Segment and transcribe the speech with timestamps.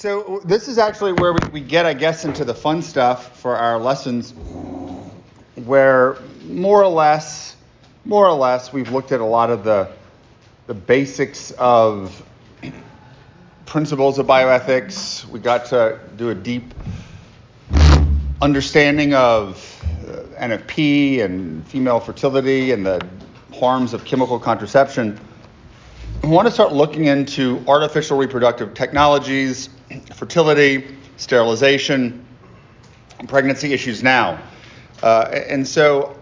[0.00, 3.54] So this is actually where we, we get, I guess, into the fun stuff for
[3.54, 4.32] our lessons,
[5.56, 7.54] where more or less,
[8.06, 9.90] more or less, we've looked at a lot of the
[10.68, 12.22] the basics of
[13.66, 15.26] principles of bioethics.
[15.26, 16.72] We got to do a deep
[18.40, 23.06] understanding of uh, NFP and female fertility and the
[23.52, 25.20] harms of chemical contraception.
[26.22, 29.70] I want to start looking into artificial reproductive technologies,
[30.14, 32.26] fertility, sterilization,
[33.26, 34.38] pregnancy issues now.
[35.02, 36.14] Uh, and so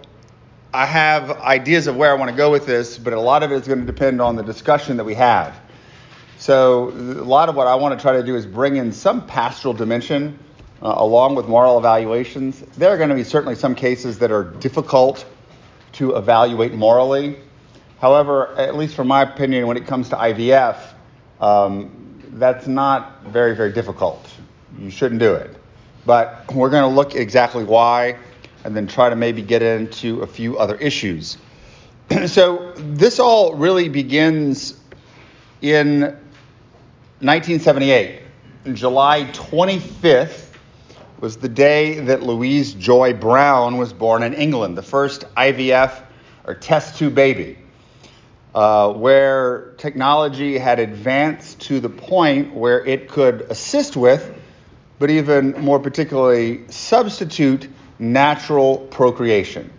[0.73, 3.51] I have ideas of where I want to go with this, but a lot of
[3.51, 5.59] it is going to depend on the discussion that we have.
[6.39, 9.27] So, a lot of what I want to try to do is bring in some
[9.27, 10.39] pastoral dimension
[10.81, 12.61] uh, along with moral evaluations.
[12.77, 15.27] There are going to be certainly some cases that are difficult
[15.95, 17.41] to evaluate morally.
[18.01, 20.79] However, at least from my opinion, when it comes to IVF,
[21.41, 24.29] um, that's not very, very difficult.
[24.79, 25.57] You shouldn't do it.
[26.07, 28.17] But we're going to look exactly why
[28.65, 31.39] and then try to maybe get into a few other issues.
[32.27, 34.79] so this all really begins
[35.61, 36.01] in
[37.21, 38.21] 1978.
[38.75, 40.53] July 25th
[41.21, 46.05] was the day that Louise Joy Brown was born in England, the first IVF
[46.47, 47.59] or test tube baby,
[48.59, 54.35] uh, where technology had advanced to the point where it could assist with,
[54.99, 57.69] but even more particularly substitute
[58.01, 59.73] natural procreation.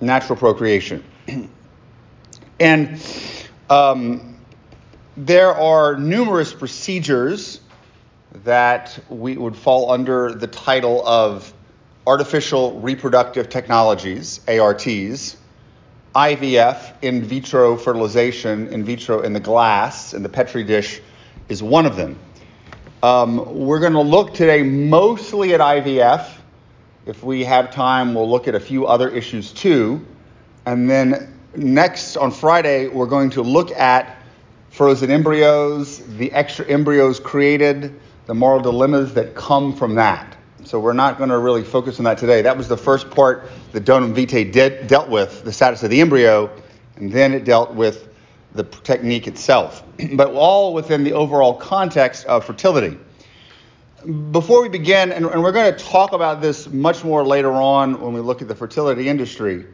[0.00, 1.02] Natural procreation.
[2.60, 3.04] and
[3.68, 4.36] um,
[5.16, 7.60] there are numerous procedures
[8.44, 11.52] that we would fall under the title of
[12.06, 15.36] artificial reproductive technologies, ARTs,
[16.14, 21.00] IVF, in vitro fertilization, in vitro in the glass, in the Petri dish,
[21.48, 22.18] is one of them.
[23.02, 26.34] Um, we're going to look today mostly at IVF
[27.06, 30.04] if we have time, we'll look at a few other issues too.
[30.64, 34.16] And then next on Friday, we're going to look at
[34.70, 40.33] frozen embryos, the extra embryos created, the moral dilemmas that come from that.
[40.64, 42.42] So we're not going to really focus on that today.
[42.42, 46.00] That was the first part that Donum Vitae did, dealt with, the status of the
[46.00, 46.50] embryo,
[46.96, 48.08] and then it dealt with
[48.54, 49.82] the technique itself.
[50.14, 52.98] but all within the overall context of fertility
[54.04, 58.00] before we begin, and, and we're going to talk about this much more later on
[58.00, 59.64] when we look at the fertility industry,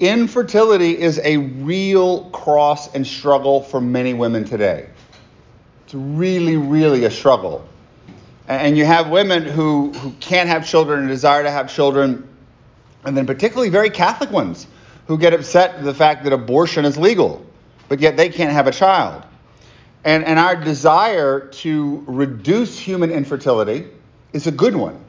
[0.00, 4.88] infertility is a real cross and struggle for many women today.
[5.84, 7.66] It's really, really a struggle.
[8.52, 12.28] And you have women who, who can't have children and desire to have children,
[13.04, 14.66] and then particularly very Catholic ones
[15.06, 17.44] who get upset at the fact that abortion is legal,
[17.88, 19.24] but yet they can't have a child.
[20.04, 23.86] And, and our desire to reduce human infertility
[24.32, 25.02] is a good one.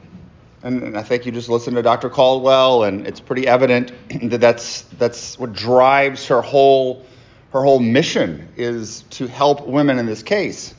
[0.62, 2.08] And, and I think you just listen to Dr.
[2.08, 3.92] Caldwell, and it's pretty evident
[4.30, 7.04] that that's, that's what drives her whole,
[7.52, 10.74] her whole mission is to help women in this case.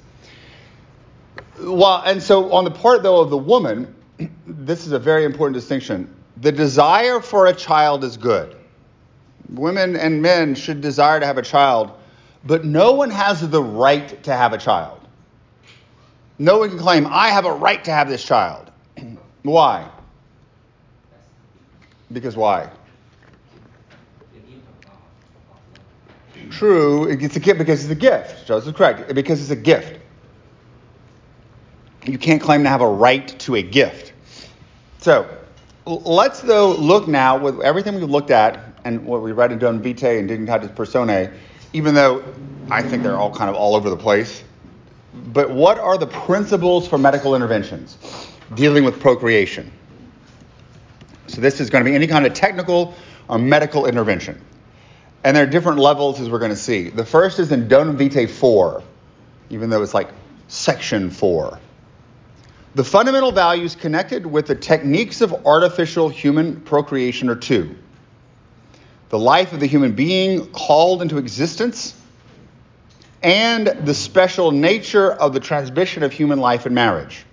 [1.59, 3.95] Well, and so on the part, though, of the woman,
[4.47, 6.13] this is a very important distinction.
[6.37, 8.55] The desire for a child is good.
[9.49, 11.91] Women and men should desire to have a child
[12.45, 14.99] but no one has the right to have a child.
[16.37, 18.71] No one can claim, I have a right to have this child.
[19.43, 19.89] why?
[22.11, 22.69] Because why?
[26.51, 28.45] True, it's a gift because it's a gift.
[28.45, 29.13] Joseph correct.
[29.15, 29.99] Because it's a gift.
[32.05, 34.13] You can't claim to have a right to a gift.
[34.99, 35.27] So,
[35.85, 39.81] let's though look now with everything we've looked at and what we read in Donum
[39.81, 41.31] Vitae and Dignitatis Personae
[41.75, 42.23] even though
[42.71, 44.45] I think they're all kind of all over the place.
[45.13, 47.97] But what are the principles for medical interventions
[48.53, 49.69] dealing with procreation?
[51.27, 52.95] So this is going to be any kind of technical
[53.27, 54.41] or medical intervention.
[55.25, 56.89] And there are different levels as we're going to see.
[56.89, 58.81] The first is in Donum Vitae 4,
[59.49, 60.09] even though it's like
[60.47, 61.59] section 4.
[62.75, 67.75] The fundamental values connected with the techniques of artificial human procreation are two
[69.09, 71.95] the life of the human being called into existence,
[73.23, 77.23] and the special nature of the transmission of human life in marriage.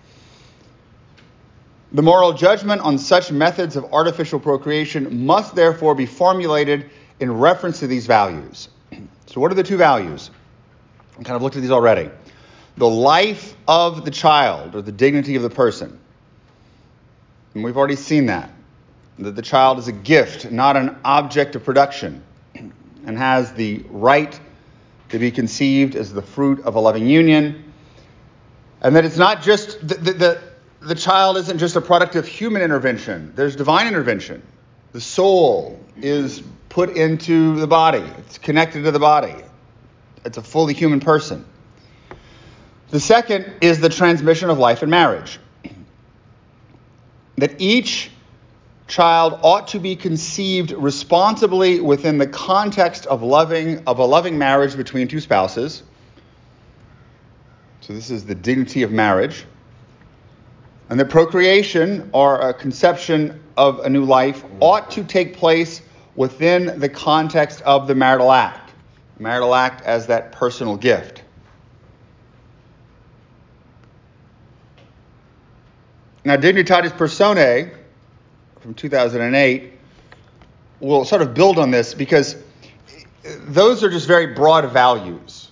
[1.93, 6.89] The moral judgment on such methods of artificial procreation must therefore be formulated
[7.19, 8.69] in reference to these values.
[9.27, 10.31] So, what are the two values?
[11.19, 12.11] I kind of looked at these already.
[12.77, 15.99] The life of the child, or the dignity of the person.
[17.55, 18.51] And we've already seen that
[19.19, 22.23] that the child is a gift, not an object of production,
[22.55, 24.39] and has the right
[25.11, 27.73] to be conceived as the fruit of a loving union.
[28.81, 30.43] And that it's not just the, the, the,
[30.81, 34.43] the child isn't just a product of human intervention, there's divine intervention.
[34.93, 39.37] The soul is put into the body, it's connected to the body,
[40.25, 41.45] it's a fully human person.
[42.93, 45.41] The second is the transmission of life in marriage.
[47.39, 48.11] That each
[48.87, 54.77] child ought to be conceived responsibly within the context of loving of a loving marriage
[54.77, 55.83] between two spouses.
[57.81, 59.47] So this is the dignity of marriage.
[60.91, 65.81] And the procreation or a conception of a new life ought to take place
[66.15, 68.75] within the context of the marital act.
[69.19, 71.22] Marital act as that personal gift.
[76.25, 77.73] Now, Dignitatis Personae
[78.61, 79.73] from 2008
[80.79, 82.37] will sort of build on this because
[83.25, 85.49] those are just very broad values.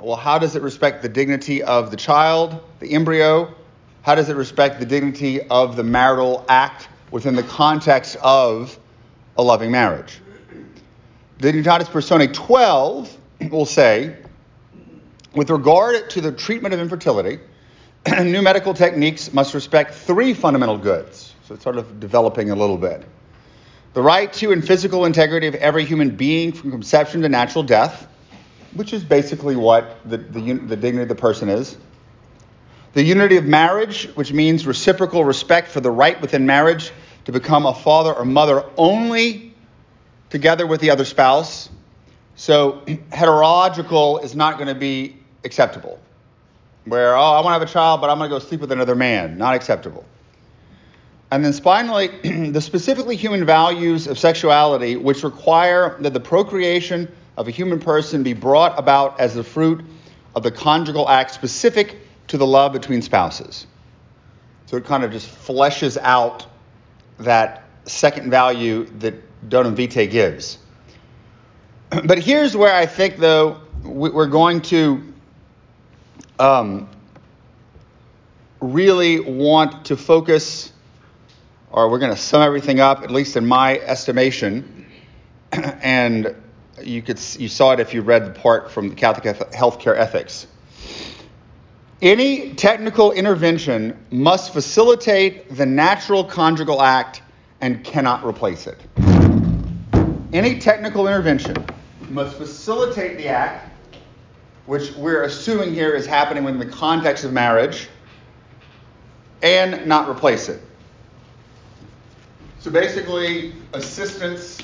[0.00, 3.54] Well, how does it respect the dignity of the child, the embryo?
[4.02, 8.78] How does it respect the dignity of the marital act within the context of
[9.38, 10.20] a loving marriage?
[11.38, 13.16] Dignitatis Personae 12
[13.50, 14.16] will say,
[15.34, 17.38] with regard to the treatment of infertility,
[18.22, 21.34] new medical techniques must respect three fundamental goods.
[21.46, 23.04] So it's sort of developing a little bit.
[23.94, 28.06] The right to and physical integrity of every human being from conception to natural death,
[28.74, 31.76] which is basically what the, the, the dignity of the person is.
[32.92, 36.92] The unity of marriage, which means reciprocal respect for the right within marriage
[37.24, 39.54] to become a father or mother only
[40.30, 41.68] together with the other spouse.
[42.36, 45.98] So heterological is not going to be acceptable
[46.88, 48.72] where, oh, I want to have a child, but I'm going to go sleep with
[48.72, 49.38] another man.
[49.38, 50.04] Not acceptable.
[51.30, 52.08] And then finally,
[52.50, 58.22] the specifically human values of sexuality, which require that the procreation of a human person
[58.22, 59.84] be brought about as the fruit
[60.34, 61.98] of the conjugal act specific
[62.28, 63.66] to the love between spouses.
[64.66, 66.46] So it kind of just fleshes out
[67.18, 69.14] that second value that
[69.48, 70.58] Donum Vitae gives.
[72.04, 75.07] But here's where I think, though, we're going to
[76.38, 76.88] um,
[78.60, 80.72] really want to focus,
[81.70, 84.86] or we're going to sum everything up, at least in my estimation,
[85.52, 86.34] and
[86.82, 90.46] you could you saw it if you read the part from the Catholic Healthcare Ethics.
[92.00, 97.22] Any technical intervention must facilitate the natural conjugal act
[97.60, 98.78] and cannot replace it.
[100.32, 101.56] Any technical intervention
[102.08, 103.67] must facilitate the act
[104.68, 107.88] which we're assuming here is happening within the context of marriage,
[109.42, 110.60] and not replace it.
[112.58, 114.58] So basically, assistance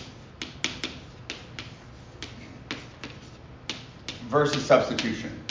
[4.28, 5.42] versus substitution.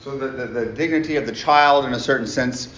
[0.00, 2.68] So the, the, the, dignity of the child, in a certain sense,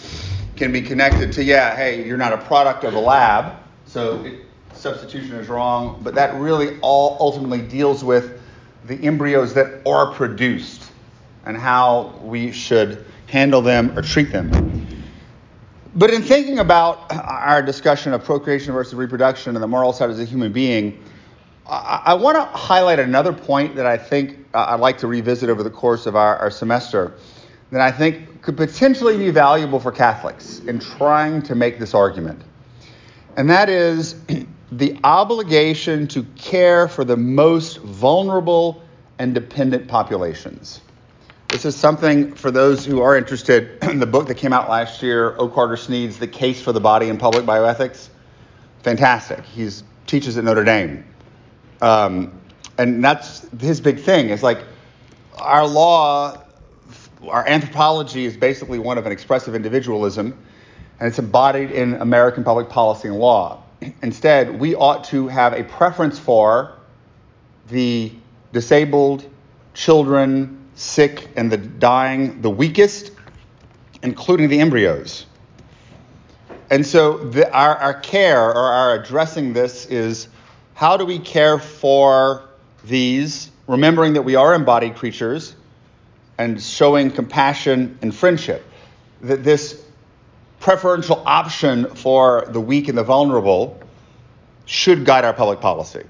[0.54, 4.47] can be connected to, yeah, hey, you're not a product of a lab, so it,
[4.78, 8.40] substitution is wrong, but that really all ultimately deals with
[8.86, 10.90] the embryos that are produced
[11.44, 14.86] and how we should handle them or treat them.
[15.94, 20.20] But in thinking about our discussion of procreation versus reproduction and the moral side as
[20.20, 21.02] a human being,
[21.66, 25.50] I, I want to highlight another point that I think uh, I'd like to revisit
[25.50, 27.14] over the course of our, our semester
[27.70, 32.40] that I think could potentially be valuable for Catholics in trying to make this argument.
[33.36, 34.14] And that is
[34.78, 38.80] the obligation to care for the most vulnerable
[39.18, 40.80] and dependent populations.
[41.48, 45.02] This is something for those who are interested in the book that came out last
[45.02, 45.48] year, O.
[45.48, 48.08] Carter Snead's The Case for the Body in Public Bioethics.
[48.84, 49.44] Fantastic.
[49.46, 49.68] He
[50.06, 51.04] teaches at Notre Dame.
[51.80, 52.40] Um,
[52.76, 54.30] and that's his big thing.
[54.30, 54.62] It's like
[55.38, 56.40] our law,
[57.26, 60.38] our anthropology is basically one of an expressive individualism,
[61.00, 63.64] and it's embodied in American public policy and law.
[64.02, 66.74] Instead, we ought to have a preference for
[67.68, 68.12] the
[68.52, 69.28] disabled,
[69.74, 73.12] children, sick, and the dying, the weakest,
[74.02, 75.26] including the embryos.
[76.70, 80.28] And so, the, our, our care or our addressing this is
[80.74, 82.48] how do we care for
[82.84, 85.54] these, remembering that we are embodied creatures
[86.36, 88.64] and showing compassion and friendship?
[89.22, 89.82] That this
[90.68, 93.80] preferential option for the weak and the vulnerable
[94.66, 96.04] should guide our public policy.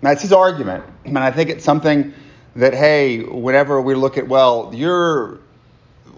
[0.00, 0.82] That's his argument.
[1.04, 2.12] And I think it's something
[2.56, 5.38] that, hey, whenever we look at, well, you're,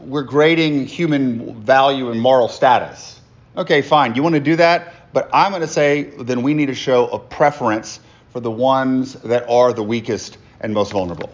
[0.01, 3.21] we're grading human value and moral status.
[3.55, 4.15] Okay, fine.
[4.15, 5.13] You want to do that?
[5.13, 8.01] But I'm going to say then we need to show a preference
[8.33, 11.29] for the ones that are the weakest and most vulnerable.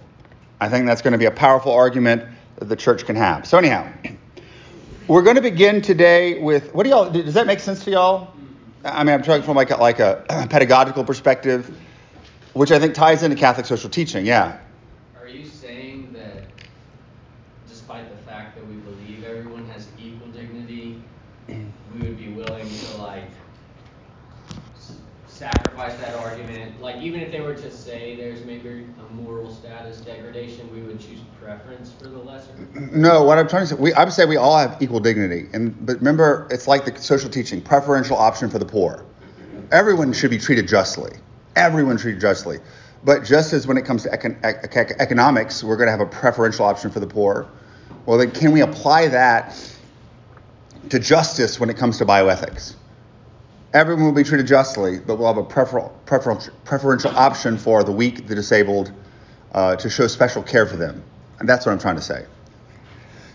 [0.60, 2.24] I think that's going to be a powerful argument
[2.56, 3.46] that the church can have.
[3.46, 3.88] So, anyhow,
[5.06, 8.32] we're going to begin today with what do y'all, does that make sense to y'all?
[8.84, 11.76] I mean, I'm talking from like a, like a pedagogical perspective,
[12.54, 14.24] which I think ties into Catholic social teaching.
[14.24, 14.58] Yeah.
[15.20, 16.44] Are you saying that
[17.68, 21.02] despite the fact that we believe everyone has equal dignity,
[21.48, 23.24] we would be willing to like
[25.26, 26.80] sacrifice that argument?
[26.80, 30.82] Like, even if they were to say there's maybe a moral status degradation, we
[31.44, 32.52] preference for the lesser?
[32.74, 35.48] No, what I'm trying to say, we, I would say we all have equal dignity.
[35.52, 39.04] And but remember, it's like the social teaching, preferential option for the poor.
[39.70, 41.12] Everyone should be treated justly.
[41.56, 42.58] Everyone treated justly.
[43.04, 46.06] But just as when it comes to econ- ec- economics, we're going to have a
[46.06, 47.46] preferential option for the poor.
[48.06, 49.54] Well, then can we apply that
[50.88, 52.74] to justice when it comes to bioethics?
[53.74, 57.92] Everyone will be treated justly, but we'll have a prefer- preferential, preferential option for the
[57.92, 58.92] weak, the disabled,
[59.52, 61.02] uh, to show special care for them.
[61.46, 62.26] That's what I'm trying to say.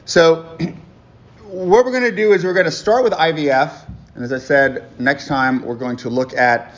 [0.05, 0.57] So,
[1.43, 3.89] what we're going to do is we're going to start with IVF.
[4.15, 6.75] And as I said, next time we're going to look at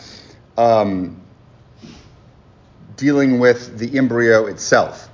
[0.58, 1.22] um,
[2.98, 5.10] dealing with the embryo itself.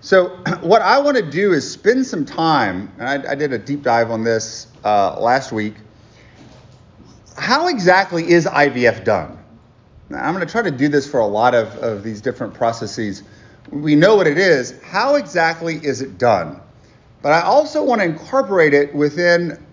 [0.00, 0.28] So,
[0.60, 3.82] what I want to do is spend some time, and I, I did a deep
[3.82, 5.74] dive on this uh, last week
[7.40, 9.38] how exactly is IVF done?
[10.10, 12.52] Now, I'm going to try to do this for a lot of, of these different
[12.52, 13.22] processes.
[13.70, 14.80] We know what it is.
[14.82, 16.60] How exactly is it done?
[17.22, 19.64] But I also want to incorporate it within,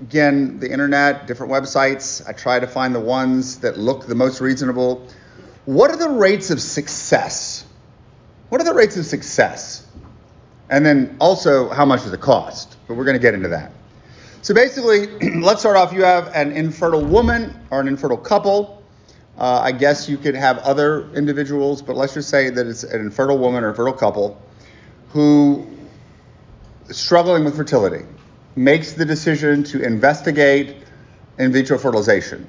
[0.00, 2.26] again, the internet, different websites.
[2.26, 5.06] I try to find the ones that look the most reasonable.
[5.66, 7.66] What are the rates of success?
[8.48, 9.86] What are the rates of success?
[10.70, 12.76] And then also, how much does it cost?
[12.86, 13.72] But we're going to get into that.
[14.42, 15.06] So basically,
[15.40, 15.92] let's start off.
[15.92, 18.79] You have an infertile woman or an infertile couple.
[19.40, 23.00] Uh, I guess you could have other individuals, but let's just say that it's an
[23.00, 24.40] infertile woman or a fertile couple
[25.08, 25.66] who
[26.88, 28.04] is struggling with fertility,
[28.54, 30.76] makes the decision to investigate
[31.38, 32.46] in vitro fertilization.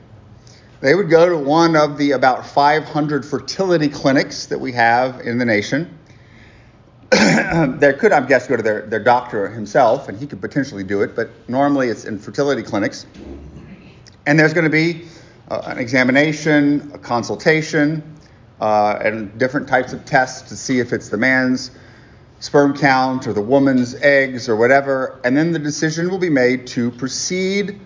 [0.81, 5.38] They would go to one of the about 500 fertility clinics that we have in
[5.38, 5.98] the nation
[7.12, 11.01] there could, I guess, go to their, their doctor himself, and he could potentially do
[11.01, 13.05] it, but normally it's in fertility clinics.
[14.25, 15.07] And there's going to be
[15.51, 18.01] uh, an examination, a consultation,
[18.62, 21.72] uh, and different types of tests to see if it's the man's
[22.39, 25.20] sperm count or the woman's eggs or whatever.
[25.25, 27.81] And then the decision will be made to proceed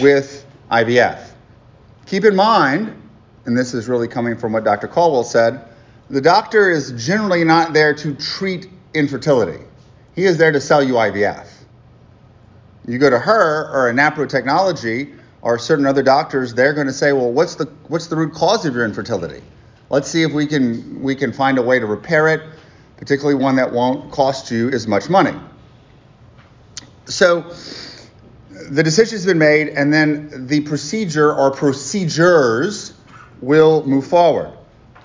[0.00, 1.30] with IVF.
[2.06, 3.00] Keep in mind,
[3.44, 4.88] and this is really coming from what Dr.
[4.88, 5.68] Caldwell said,
[6.10, 9.62] the doctor is generally not there to treat infertility.
[10.16, 11.46] He is there to sell you IVF.
[12.88, 15.12] You go to her or a NAPRO technology
[15.44, 18.64] or certain other doctors, they're going to say, well, what's the what's the root cause
[18.64, 19.42] of your infertility?
[19.90, 22.40] Let's see if we can we can find a way to repair it,
[22.96, 25.38] particularly one that won't cost you as much money.
[27.04, 27.42] So
[28.70, 32.94] the decision's been made, and then the procedure or procedures
[33.42, 34.50] will move forward.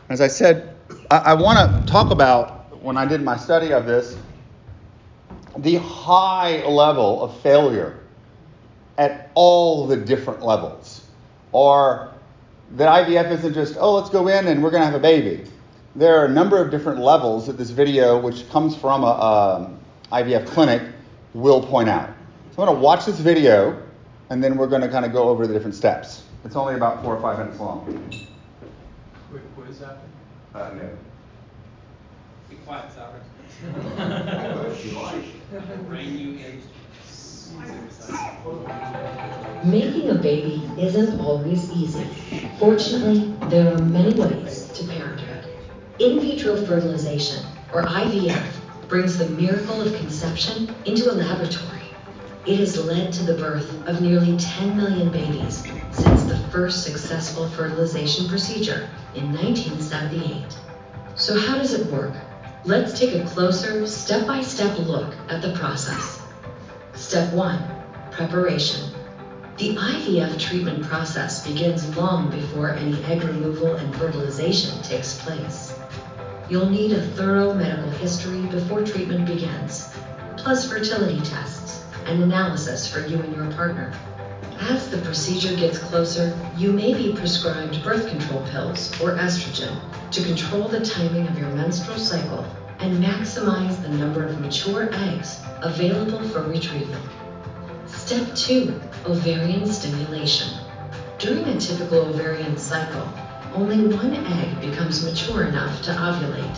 [0.08, 0.74] As I said,
[1.12, 4.18] I, I want to talk about, when I did my study of this,
[5.58, 7.99] the high level of failure
[9.00, 11.08] at all the different levels.
[11.54, 12.14] Or
[12.72, 15.50] that IVF isn't just, oh, let's go in and we're going to have a baby.
[15.96, 19.72] There are a number of different levels that this video, which comes from a, a
[20.12, 20.82] IVF clinic,
[21.34, 22.10] will point out.
[22.52, 23.82] So I'm going to watch this video
[24.30, 26.24] and then we're going to kind of go over the different steps.
[26.44, 27.86] It's only about four or five minutes long.
[29.32, 30.02] Quick quiz after?
[30.54, 30.90] Uh, no.
[32.50, 33.24] Be quiet, Robert.
[35.88, 36.62] Bring you in.
[39.64, 42.08] Making a baby isn't always easy.
[42.58, 45.46] Fortunately, there are many ways to parenthood.
[46.00, 51.82] In vitro fertilization, or IVF, brings the miracle of conception into a laboratory.
[52.46, 57.50] It has led to the birth of nearly 10 million babies since the first successful
[57.50, 60.58] fertilization procedure in 1978.
[61.16, 62.14] So, how does it work?
[62.64, 66.22] Let's take a closer, step by step look at the process.
[66.94, 67.79] Step 1
[68.20, 68.92] Preparation.
[69.56, 75.74] The IVF treatment process begins long before any egg removal and fertilization takes place.
[76.50, 79.88] You'll need a thorough medical history before treatment begins,
[80.36, 83.94] plus fertility tests and analysis for you and your partner.
[84.60, 89.80] As the procedure gets closer, you may be prescribed birth control pills or estrogen
[90.12, 92.46] to control the timing of your menstrual cycle
[92.80, 97.00] and maximize the number of mature eggs available for retrieval.
[98.10, 100.58] Step 2 Ovarian stimulation.
[101.20, 103.08] During a typical ovarian cycle,
[103.54, 106.58] only one egg becomes mature enough to ovulate.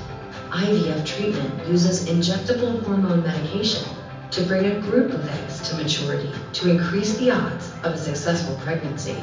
[0.52, 3.86] IVF treatment uses injectable hormone medication
[4.30, 8.56] to bring a group of eggs to maturity to increase the odds of a successful
[8.62, 9.22] pregnancy.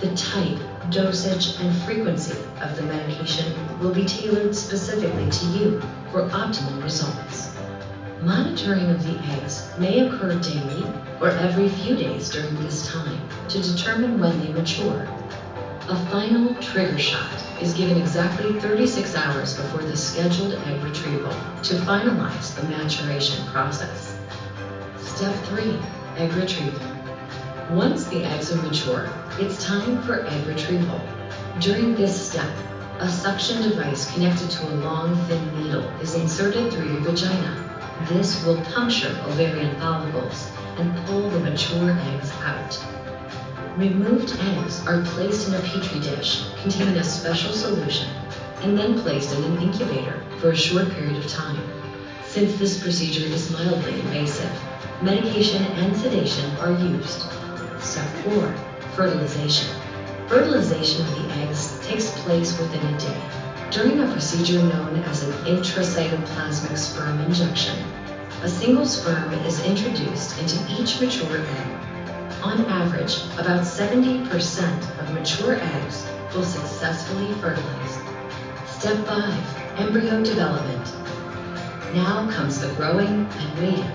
[0.00, 0.58] The type,
[0.90, 7.47] dosage, and frequency of the medication will be tailored specifically to you for optimal results.
[8.22, 10.84] Monitoring of the eggs may occur daily
[11.20, 15.06] or every few days during this time to determine when they mature.
[15.88, 21.30] A final trigger shot is given exactly 36 hours before the scheduled egg retrieval
[21.62, 24.18] to finalize the maturation process.
[25.00, 25.78] Step 3
[26.16, 26.90] Egg Retrieval.
[27.70, 29.08] Once the eggs are mature,
[29.38, 31.00] it's time for egg retrieval.
[31.60, 32.50] During this step,
[32.98, 37.67] a suction device connected to a long, thin needle is inserted through your vagina.
[38.06, 42.78] This will puncture ovarian follicles and pull the mature eggs out.
[43.76, 48.08] Removed eggs are placed in a petri dish containing a special solution
[48.62, 51.60] and then placed in an incubator for a short period of time.
[52.24, 54.50] Since this procedure is mildly invasive,
[55.02, 57.24] medication and sedation are used.
[57.80, 58.54] Step 4
[58.94, 59.68] Fertilization.
[60.28, 63.37] Fertilization of the eggs takes place within a day
[63.70, 67.76] during a procedure known as an intracytoplasmic sperm injection.
[68.42, 71.88] A single sperm is introduced into each mature egg
[72.42, 77.98] on average, about 70% of mature eggs will successfully fertilize.
[78.66, 80.86] Step 5 Embryo Development.
[81.94, 83.90] Now comes the growing and waiting.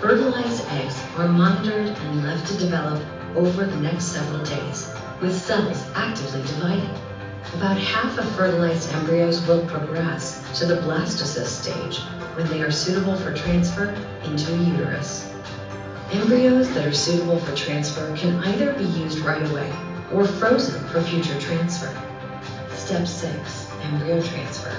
[0.00, 3.04] Fertilized eggs are monitored and left to develop
[3.36, 7.11] over the next several days, with cells actively dividing.
[7.54, 11.98] About half of fertilized embryos will progress to the blastocyst stage
[12.34, 13.94] when they are suitable for transfer
[14.24, 15.30] into a uterus.
[16.12, 19.70] Embryos that are suitable for transfer can either be used right away
[20.12, 21.94] or frozen for future transfer.
[22.74, 24.74] Step 6 Embryo Transfer.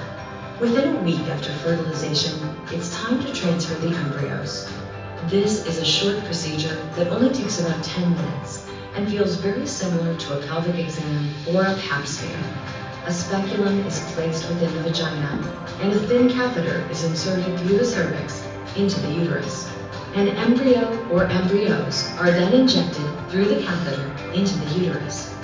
[0.60, 2.32] Within a week after fertilization,
[2.72, 4.68] it's time to transfer the embryos.
[5.28, 8.53] This is a short procedure that only takes about 10 minutes
[8.94, 12.38] and feels very similar to a pelvic exam or a pap smear.
[13.06, 15.38] A speculum is placed within the vagina,
[15.80, 19.68] and a thin catheter is inserted through the cervix into the uterus.
[20.14, 25.34] An embryo or embryos are then injected through the catheter into the uterus.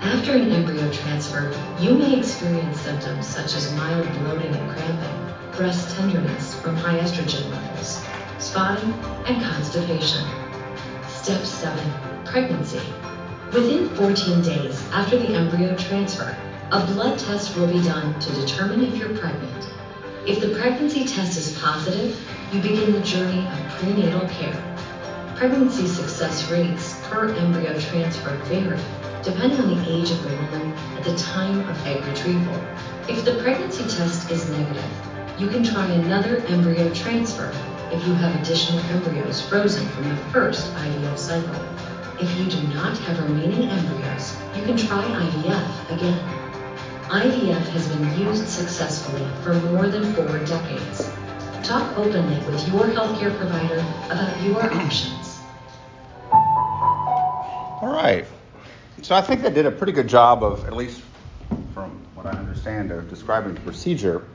[0.00, 5.94] After an embryo transfer, you may experience symptoms such as mild bloating and cramping, breast
[5.94, 8.00] tenderness from high estrogen levels,
[8.38, 8.92] spotting,
[9.26, 10.43] and constipation.
[11.24, 11.92] Step 7
[12.26, 12.82] Pregnancy.
[13.50, 16.36] Within 14 days after the embryo transfer,
[16.70, 19.70] a blood test will be done to determine if you're pregnant.
[20.26, 22.14] If the pregnancy test is positive,
[22.52, 24.76] you begin the journey of prenatal care.
[25.34, 28.78] Pregnancy success rates per embryo transfer vary
[29.22, 32.62] depending on the age of the woman at the time of egg retrieval.
[33.08, 34.92] If the pregnancy test is negative,
[35.38, 37.50] you can try another embryo transfer
[37.94, 41.54] if you have additional embryos frozen from the first IVF cycle.
[42.20, 46.18] If you do not have remaining embryos, you can try IVF again.
[47.08, 51.08] IVF has been used successfully for more than four decades.
[51.62, 55.38] Talk openly with your healthcare provider about your options.
[56.32, 58.26] All right.
[59.02, 61.00] So I think they did a pretty good job of, at least
[61.72, 64.26] from what I understand, of describing the procedure.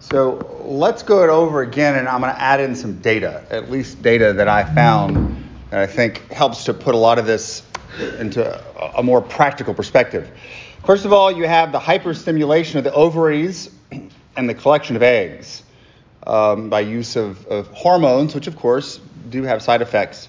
[0.00, 3.70] So let's go it over again, and I'm going to add in some data, at
[3.70, 7.62] least data that I found that I think helps to put a lot of this
[8.18, 8.62] into
[8.96, 10.30] a, more practical perspective.
[10.86, 13.70] First of all, you have the hyperstimulation of the ovaries
[14.36, 15.64] and the collection of eggs
[16.26, 20.28] um, by use of, of hormones, which of course do have side effects.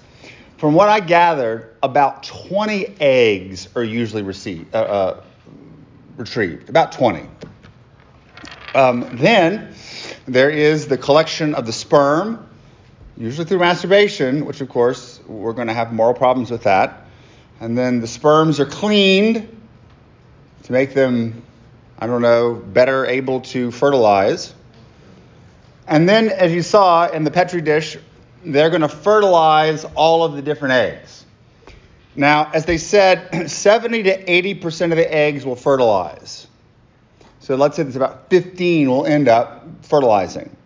[0.58, 5.22] From what I gathered, about 20 eggs are usually received, uh, uh,
[6.18, 7.26] retrieved, about 20.
[8.74, 9.74] Um, then
[10.26, 12.48] there is the collection of the sperm,
[13.16, 17.06] usually through masturbation, which of course we're going to have moral problems with that.
[17.60, 19.48] And then the sperms are cleaned
[20.64, 21.42] to make them,
[21.98, 24.54] I don't know, better able to fertilize.
[25.86, 27.98] And then, as you saw in the Petri dish,
[28.44, 31.24] they're going to fertilize all of the different eggs.
[32.14, 36.46] Now, as they said, 70 to 80% of the eggs will fertilize.
[37.42, 40.56] So let's say there's about 15 will end up fertilizing.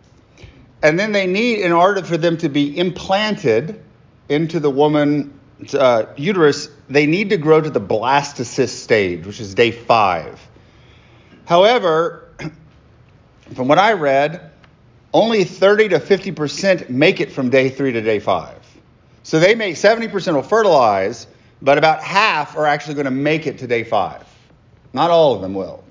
[0.83, 3.83] And then they need, in order for them to be implanted
[4.29, 9.55] into the woman's uh, uterus, they need to grow to the blastocyst stage, which is
[9.55, 10.39] day five.
[11.45, 12.29] However,
[13.55, 14.51] from what I read,
[15.15, 18.59] only 30 to 50% make it from day three to day five.
[19.23, 21.25] So they make 70% will fertilize,
[21.59, 24.23] but about half are actually going to make it to day five.
[24.93, 25.83] Not all of them will.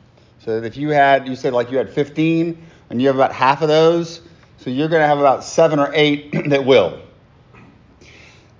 [0.46, 3.62] So if you had, you said like you had 15, and you have about half
[3.62, 4.20] of those,
[4.58, 7.00] so you're going to have about seven or eight that will.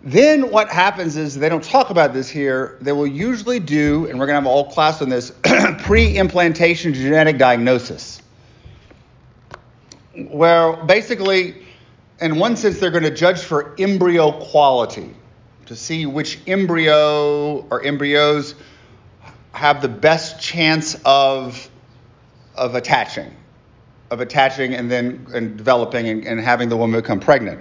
[0.03, 2.77] Then what happens is they don't talk about this here.
[2.81, 5.31] They will usually do, and we're going to have a whole class on this,
[5.79, 8.21] pre-implantation genetic diagnosis,
[10.29, 11.55] where basically,
[12.21, 15.15] in one sense, they're going to judge for embryo quality
[15.67, 18.57] to see which embryo or embryos
[19.53, 21.71] have the best chance of
[22.57, 23.31] of attaching,
[24.11, 27.61] of attaching and then and developing and, and having the woman become pregnant.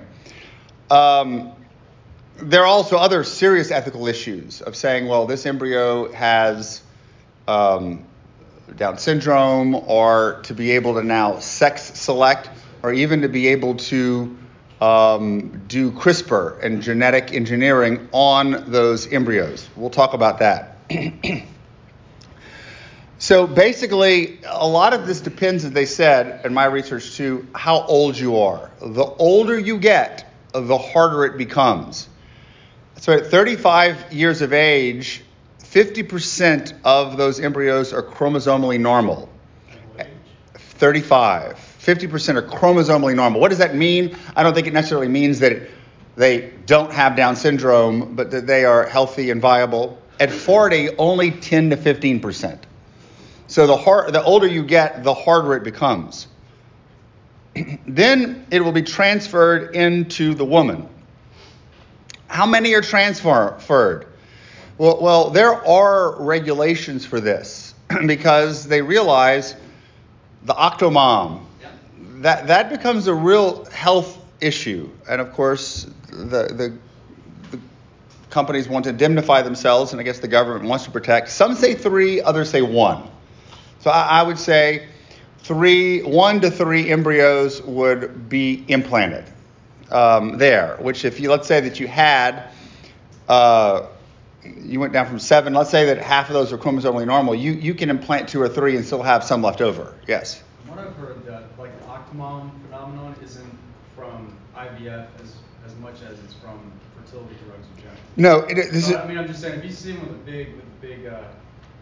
[0.89, 1.51] Um,
[2.37, 6.81] there are also other serious ethical issues of saying, well, this embryo has
[7.47, 8.05] um,
[8.75, 12.49] Down syndrome, or to be able to now sex select,
[12.83, 14.37] or even to be able to
[14.81, 19.69] um, do CRISPR and genetic engineering on those embryos.
[19.75, 20.77] We'll talk about that.
[23.25, 27.81] so basically, a lot of this depends, as they said in my research too, how
[27.85, 28.69] old you are.
[28.79, 32.07] The older you get, the harder it becomes.
[32.97, 35.23] So at 35 years of age,
[35.57, 39.27] 50% of those embryos are chromosomally normal.
[40.55, 41.55] 35.
[41.79, 43.41] 50% are chromosomally normal.
[43.41, 44.15] What does that mean?
[44.35, 45.67] I don't think it necessarily means that
[46.15, 49.99] they don't have Down syndrome, but that they are healthy and viable.
[50.19, 52.59] At 40, only 10 to 15%.
[53.55, 56.27] So the, hard, the older you get, the harder it becomes.
[57.87, 60.89] then it will be transferred into the woman.
[62.27, 64.07] How many are transferred?
[64.77, 67.73] Well, well, there are regulations for this
[68.07, 69.55] because they realize
[70.43, 71.45] the octomom,
[72.15, 74.89] that, that becomes a real health issue.
[75.07, 77.59] And of course, the, the
[78.29, 81.29] companies want to indemnify themselves, and I guess the government wants to protect.
[81.29, 83.11] Some say three, others say one.
[83.85, 84.87] So I, I would say
[85.37, 89.25] three, one to three embryos would be implanted
[89.91, 92.49] um, there, which if you, let's say that you had,
[93.29, 93.85] uh,
[94.43, 97.51] you went down from seven, let's say that half of those are chromosomally normal, you,
[97.51, 99.93] you can implant two or three and still have some left over.
[100.07, 100.41] Yes?
[100.65, 103.57] From what I've heard, that like the octomom phenomenon isn't
[103.95, 106.59] from IVF as, as much as it's from
[106.97, 107.99] fertility drugs in general.
[108.17, 108.95] No, it, this so, is.
[108.95, 111.05] I mean, I'm just saying, if you see someone with a big, with a big
[111.05, 111.21] uh,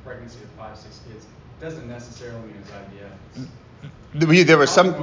[0.04, 1.28] pregnancy of five, six kids,
[1.60, 4.46] doesn't necessarily mean it's IVF.
[4.48, 4.94] There was some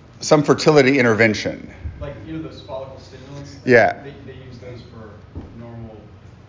[0.20, 1.72] some fertility intervention.
[2.00, 3.56] like you know those follicle stimulants.
[3.64, 4.02] Yeah.
[4.02, 5.10] They, they use those for
[5.58, 6.00] normal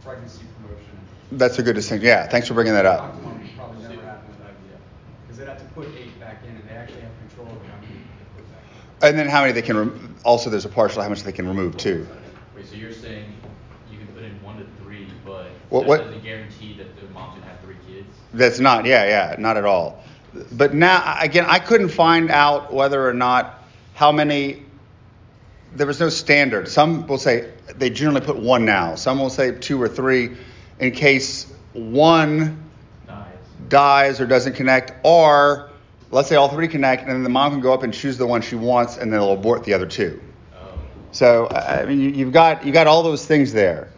[0.03, 0.85] pregnancy promotion.
[1.33, 2.07] That's a good distinction.
[2.07, 3.13] Yeah, thanks for bringing that up.
[3.55, 4.79] Probably never happen with IVF
[5.27, 7.75] because they'd have to put eight back in, and they actually have control over how
[7.81, 8.63] many they put back.
[9.01, 9.07] in.
[9.09, 11.47] And then how many they can rem- also there's a partial how much they can
[11.47, 12.07] remove too.
[12.55, 13.25] Wait, so you're saying
[13.91, 17.07] you can put in one to three, but What- that what- doesn't guarantee that the
[17.13, 18.15] mom's gonna have three kids?
[18.33, 20.03] That's not, yeah, yeah, not at all.
[20.51, 23.63] But now, again, I couldn't find out whether or not
[23.95, 24.63] how many.
[25.75, 26.67] There was no standard.
[26.67, 28.95] Some will say they generally put one now.
[28.95, 30.35] Some will say two or three,
[30.79, 32.63] in case one
[33.07, 33.25] Dies.
[33.67, 35.69] dies or doesn't connect, or
[36.11, 38.25] let's say all three connect, and then the mom can go up and choose the
[38.25, 40.19] one she wants, and then they'll abort the other two.
[41.11, 43.89] So I mean, you- you've got you have got all those things there,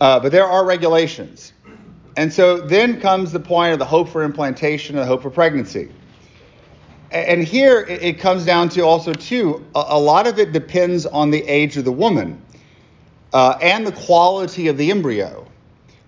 [0.00, 1.52] uh, but there are regulations,
[2.20, 5.30] and so then comes the point of the hope for implantation and the hope for
[5.30, 5.90] pregnancy.
[7.10, 11.30] And here it comes down to also too a, a lot of it depends on
[11.30, 12.42] the age of the woman
[13.32, 15.46] uh, and the quality of the embryo.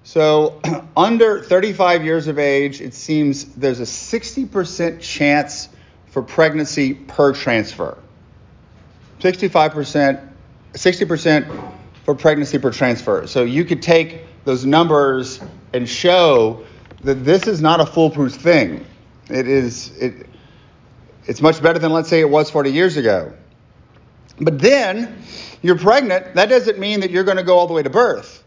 [0.04, 0.60] So
[0.98, 5.70] under 35 years of age, it seems there's a 60% chance
[6.08, 7.96] for pregnancy per transfer.
[9.20, 10.28] 65%,
[10.74, 11.72] 60%
[12.04, 13.26] for pregnancy per transfer.
[13.26, 15.40] So you could take those numbers
[15.72, 16.64] and show
[17.04, 18.84] that this is not a foolproof thing.
[19.28, 20.26] It is it
[21.26, 23.32] it's much better than let's say it was 40 years ago.
[24.38, 25.22] But then
[25.62, 28.42] you're pregnant, that doesn't mean that you're going to go all the way to birth.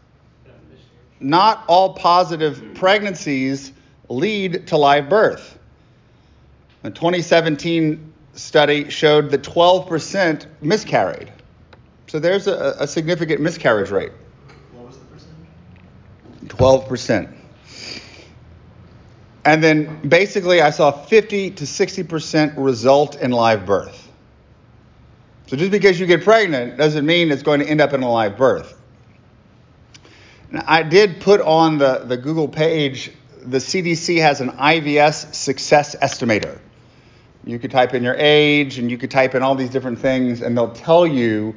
[1.20, 3.72] Not all positive pregnancies
[4.10, 5.58] lead to live birth.
[6.84, 11.32] A 2017 study showed that 12% miscarried.
[12.08, 14.12] So there's a, a significant miscarriage rate.
[14.74, 15.36] What was the percentage?
[16.46, 17.34] 12%.
[19.46, 24.02] And then basically, I saw 50 to 60% result in live birth.
[25.48, 28.10] So just because you get pregnant doesn't mean it's going to end up in a
[28.10, 28.76] live birth.
[30.52, 35.96] Now, I did put on the, the Google page, the CDC has an IVF success
[35.96, 36.60] estimator.
[37.44, 40.42] You could type in your age and you could type in all these different things,
[40.42, 41.56] and they'll tell you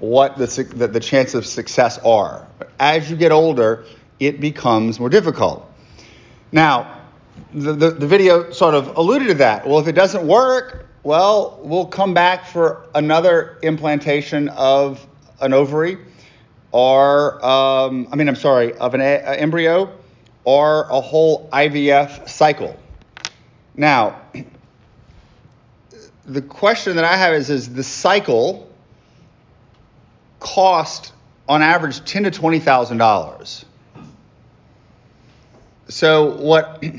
[0.00, 2.48] what the, the, the chances of success are.
[2.80, 3.84] As you get older,
[4.20, 5.70] it becomes more difficult.
[6.52, 7.00] Now,
[7.52, 9.66] the, the, the video sort of alluded to that.
[9.66, 15.06] Well, if it doesn't work, well, we'll come back for another implantation of
[15.40, 15.98] an ovary
[16.72, 19.90] or, um, I mean, I'm sorry, of an a- a embryo
[20.44, 22.76] or a whole IVF cycle.
[23.76, 24.20] Now,
[26.26, 28.68] the question that I have is, is the cycle
[30.40, 31.12] cost
[31.48, 33.64] on average ten to twenty thousand dollars?
[35.88, 36.82] So what?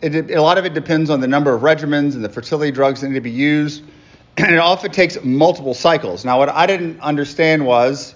[0.00, 3.00] It, a lot of it depends on the number of regimens and the fertility drugs
[3.00, 3.82] that need to be used,
[4.36, 6.24] and it often takes multiple cycles.
[6.24, 8.14] Now, what I didn't understand was,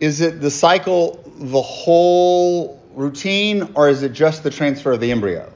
[0.00, 5.10] is it the cycle the whole routine, or is it just the transfer of the
[5.10, 5.52] embryo?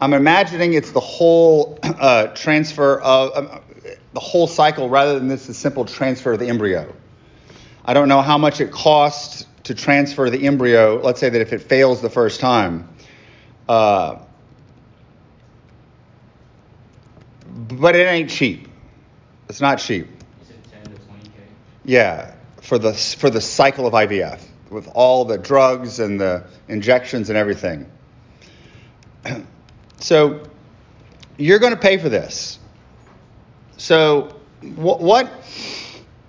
[0.00, 3.60] I'm imagining it's the whole uh, transfer of um,
[4.12, 6.94] the whole cycle rather than this simple transfer of the embryo.
[7.84, 11.00] I don't know how much it costs to transfer the embryo.
[11.02, 12.88] Let's say that if it fails the first time.
[13.68, 14.18] Uh,
[17.46, 18.68] but it ain't cheap.
[19.48, 20.06] It's not cheap.
[20.06, 21.42] You said ten to twenty K?
[21.84, 27.28] Yeah, for the for the cycle of IVF with all the drugs and the injections
[27.30, 27.90] and everything.
[29.98, 30.42] So
[31.36, 32.58] you're going to pay for this.
[33.76, 35.41] So what, what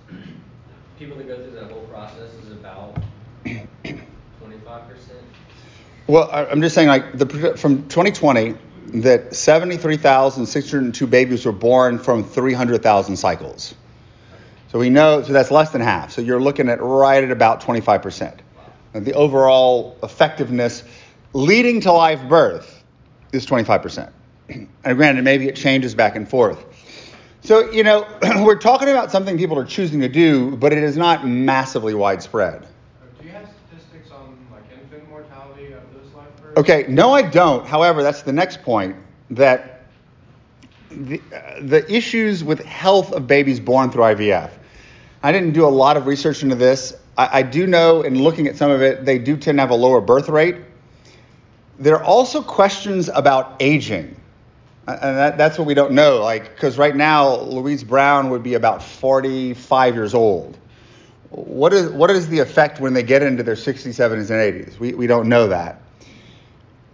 [0.99, 2.95] people that go through that whole process is about
[3.43, 5.19] twenty-five percent?
[6.07, 8.55] Well, I- I'm just saying, like the from 2020,
[9.01, 13.75] that 73,602 babies were born from 300,000 cycles.
[14.69, 16.13] So we know, so that's less than half.
[16.13, 18.43] So you're looking at right at about 25 percent.
[18.93, 20.83] The overall effectiveness
[21.33, 22.85] leading to live birth
[23.33, 24.13] is 25 percent.
[24.49, 26.65] And granted, maybe it changes back and forth.
[27.43, 28.07] So you know,
[28.45, 32.63] we're talking about something people are choosing to do, but it is not massively widespread.
[32.63, 32.67] Uh,
[33.21, 36.59] Do you have statistics on like infant mortality of those live births?
[36.59, 37.67] Okay, no, I don't.
[37.67, 38.97] However, that's the next point
[39.31, 39.85] that
[40.91, 44.51] the, uh, the issues with health of babies born through IVF.
[45.23, 46.95] I didn't do a lot of research into this.
[47.19, 49.71] I, I do know, in looking at some of it, they do tend to have
[49.71, 50.57] a lower birth rate.
[51.79, 54.17] There are also questions about aging.
[54.89, 56.21] And that, that's what we don't know.
[56.23, 60.57] Like, because right now, Louise Brown would be about 45 years old.
[61.31, 64.79] What is, what is the effect when they get into their 60s, 70s, and 80s?
[64.79, 65.83] We, we don't know that.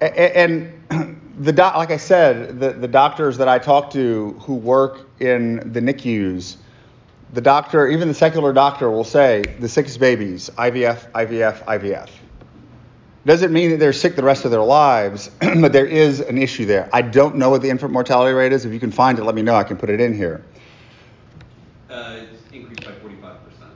[0.01, 0.73] And
[1.39, 5.73] the doc, like I said, the, the doctors that I talk to who work in
[5.73, 6.57] the NICUs,
[7.35, 12.09] the doctor, even the secular doctor, will say the sickest babies, IVF, IVF, IVF.
[13.25, 16.67] Doesn't mean that they're sick the rest of their lives, but there is an issue
[16.67, 16.89] there.
[16.93, 18.65] I don't know what the infant mortality rate is.
[18.65, 19.55] If you can find it, let me know.
[19.55, 20.45] I can put it in here.
[21.89, 23.71] Uh, it's increased by forty-five percent.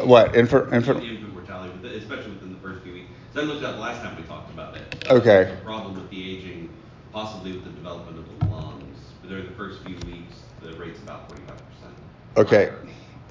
[0.00, 1.02] Uh, What infant infant?
[1.02, 3.08] Infant mortality, especially within the first few weeks.
[3.34, 5.04] So I looked it last time we talked about it.
[5.10, 5.24] Okay.
[5.44, 6.68] There's a problem with the aging,
[7.12, 8.98] possibly with the development of the lungs.
[9.22, 11.94] But during the first few weeks, the rate's about forty-five percent.
[12.36, 12.72] Okay,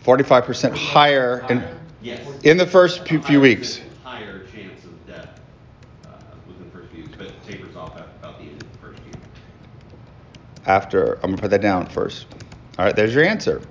[0.05, 1.63] 45% higher in,
[2.01, 2.19] Yes.
[2.43, 3.79] in the first few, few weeks.
[4.03, 5.39] Higher chance of death,
[6.05, 6.09] uh,
[6.47, 8.99] within the first few weeks, but tapers off at about the end of the first
[9.05, 9.15] year.
[10.65, 11.13] after.
[11.15, 12.25] I'm gonna put that down first.
[12.77, 13.61] All right, there's your answer.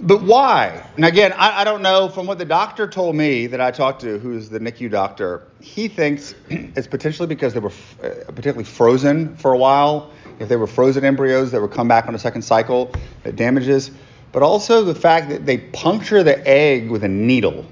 [0.00, 0.84] But why?
[0.96, 2.08] And again, I, I don't know.
[2.08, 5.86] From what the doctor told me that I talked to, who's the NICU doctor, he
[5.86, 10.10] thinks it's potentially because they were f- uh, particularly frozen for a while.
[10.40, 12.90] If they were frozen embryos that would come back on a second cycle,
[13.22, 13.92] that damages.
[14.32, 17.64] But also the fact that they puncture the egg with a needle.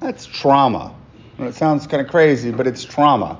[0.00, 0.94] That's trauma.
[1.38, 3.38] And it sounds kind of crazy, but it's trauma.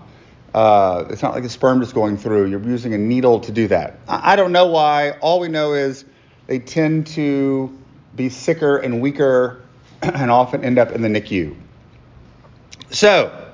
[0.54, 2.46] Uh, it's not like the sperm just going through.
[2.46, 3.98] You're using a needle to do that.
[4.08, 5.12] I, I don't know why.
[5.20, 6.04] All we know is
[6.46, 7.76] they tend to
[8.16, 9.62] be sicker and weaker
[10.02, 11.56] and often end up in the NICU.
[12.90, 13.52] So,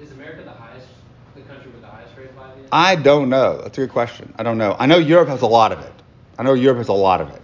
[0.00, 0.86] Is America the highest,
[1.34, 2.68] the country with the highest rate of IVF?
[2.72, 3.60] I don't know.
[3.60, 4.32] That's a good question.
[4.38, 4.74] I don't know.
[4.78, 5.92] I know Europe has a lot of it.
[6.38, 7.42] I know Europe has a lot of it.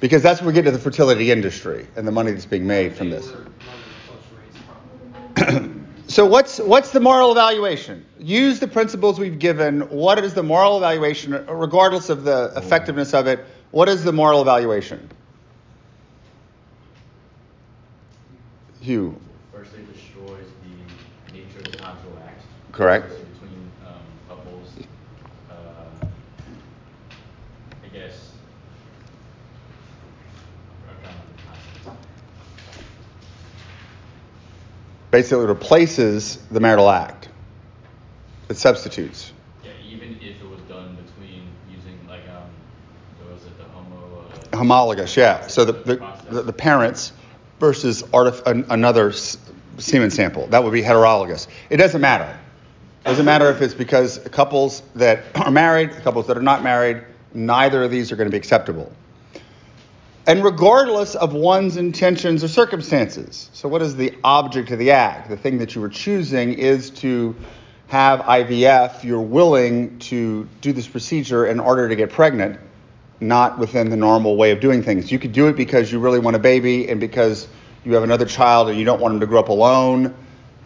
[0.00, 2.94] Because that's where we get to the fertility industry and the money that's being made
[2.94, 3.32] from this.
[6.16, 8.02] So what's what's the moral evaluation?
[8.18, 9.82] Use the principles we've given.
[9.90, 13.44] What is the moral evaluation, regardless of the effectiveness of it?
[13.70, 15.10] What is the moral evaluation?
[18.80, 19.20] Hugh.
[19.52, 22.40] Firstly, it destroys the nature of the conjugal act.
[22.72, 23.10] Correct.
[23.10, 24.70] So Between um, couples,
[25.50, 26.06] uh,
[27.84, 28.30] I guess.
[30.88, 32.06] I'm trying to remember the context.
[35.10, 37.28] Basically replaces the marital act.
[38.48, 39.32] It substitutes.
[39.64, 41.42] Yeah, even if it was done between
[41.74, 42.44] using like um,
[43.30, 44.24] was it, the homo.
[44.52, 45.46] Uh, homologous, yeah.
[45.46, 47.12] So the, the, the, the parents
[47.60, 49.38] versus artif- an, another s-
[49.78, 50.46] semen sample.
[50.48, 51.48] That would be heterologous.
[51.70, 52.38] It doesn't matter.
[53.04, 57.02] It doesn't matter if it's because couples that are married, couples that are not married,
[57.32, 58.92] neither of these are going to be acceptable.
[60.26, 63.48] And regardless of one's intentions or circumstances.
[63.52, 65.28] So, what is the object of the act?
[65.28, 67.36] The thing that you were choosing is to
[67.88, 69.04] have IVF.
[69.04, 72.58] You're willing to do this procedure in order to get pregnant
[73.20, 75.10] not within the normal way of doing things.
[75.10, 77.48] You could do it because you really want a baby and because
[77.84, 80.14] you have another child and you don't want him to grow up alone.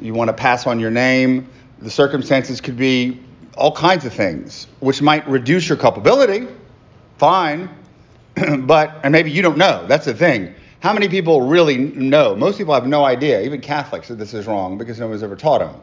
[0.00, 1.48] You want to pass on your name.
[1.80, 3.20] The circumstances could be
[3.56, 6.48] all kinds of things, which might reduce your culpability.
[7.18, 7.68] Fine.
[8.60, 9.86] but, and maybe you don't know.
[9.86, 10.54] That's the thing.
[10.80, 12.34] How many people really know?
[12.34, 15.36] Most people have no idea, even Catholics, that this is wrong because no one's ever
[15.36, 15.80] taught them.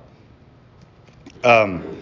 [1.43, 1.97] Um,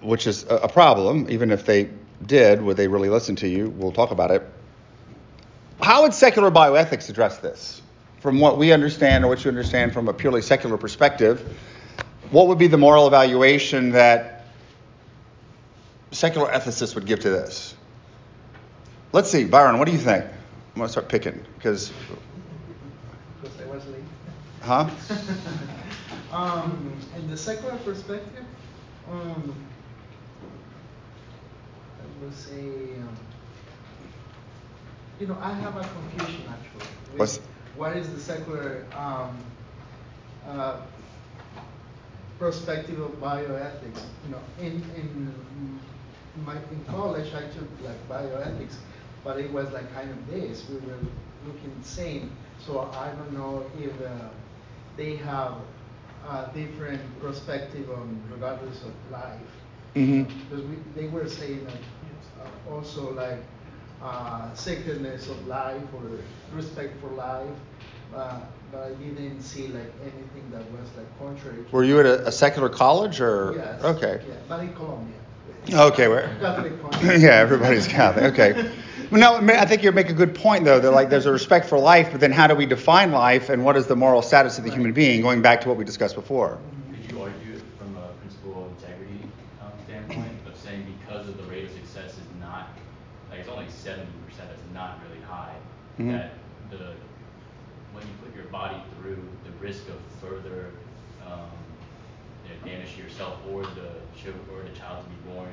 [0.00, 1.90] which is a a problem, even if they
[2.26, 3.70] did, would they really listen to you?
[3.70, 4.42] We'll talk about it.
[5.80, 7.82] How would secular bioethics address this?
[8.20, 11.58] From what we understand or what you understand from a purely secular perspective,
[12.30, 14.46] what would be the moral evaluation that
[16.12, 17.74] secular ethicists would give to this?
[19.12, 20.24] Let's see, Byron, what do you think?
[20.24, 20.30] I'm
[20.76, 21.92] going to start picking because,
[23.42, 24.02] Because I was late.
[24.62, 24.88] huh?
[26.32, 28.46] Um, in the secular perspective,
[29.10, 29.54] um,
[32.00, 33.16] I would say, um,
[35.20, 36.86] you know, I have a confusion actually.
[37.18, 37.40] What's-
[37.76, 39.36] what is the secular um,
[40.48, 40.80] uh,
[42.38, 44.00] perspective of bioethics?
[44.24, 45.34] You know, in in
[46.46, 48.76] my in college I took like bioethics,
[49.24, 50.64] but it was like kind of this.
[50.68, 50.98] We were
[51.46, 52.30] looking the same.
[52.58, 54.28] So I don't know if uh,
[54.96, 55.54] they have
[56.28, 59.52] a different perspective on regardless of life.
[59.94, 60.26] Mhm.
[60.48, 61.74] Because we, they were saying that
[62.44, 63.42] uh, also like
[64.02, 66.02] uh, sacredness of life or
[66.56, 67.56] respect for life,
[68.14, 71.64] uh, but I didn't see like anything that was like contrary.
[71.72, 73.54] Were you at a, a secular college or?
[73.56, 73.84] Yes.
[73.84, 74.20] Okay.
[74.26, 75.16] Yeah, but in Colombia.
[75.72, 76.28] Okay, where?
[76.40, 77.16] Catholic country.
[77.22, 78.32] yeah, everybody's Catholic.
[78.32, 78.70] Okay.
[79.12, 80.80] No, I think you make a good point though.
[80.80, 83.62] That like there's a respect for life, but then how do we define life, and
[83.64, 85.20] what is the moral status of the human being?
[85.20, 86.58] Going back to what we discussed before.
[87.02, 89.28] Could you argue it from a principle of integrity
[89.60, 92.70] um, standpoint of saying because of the rate of success is not
[93.30, 95.54] like it's only seventy percent, it's not really high.
[96.00, 96.22] Mhm.
[96.70, 96.92] That the
[97.92, 100.70] when you put your body through the risk of further
[101.26, 101.50] um,
[102.48, 103.92] you know, damage to yourself or the
[104.54, 105.52] or the child to be born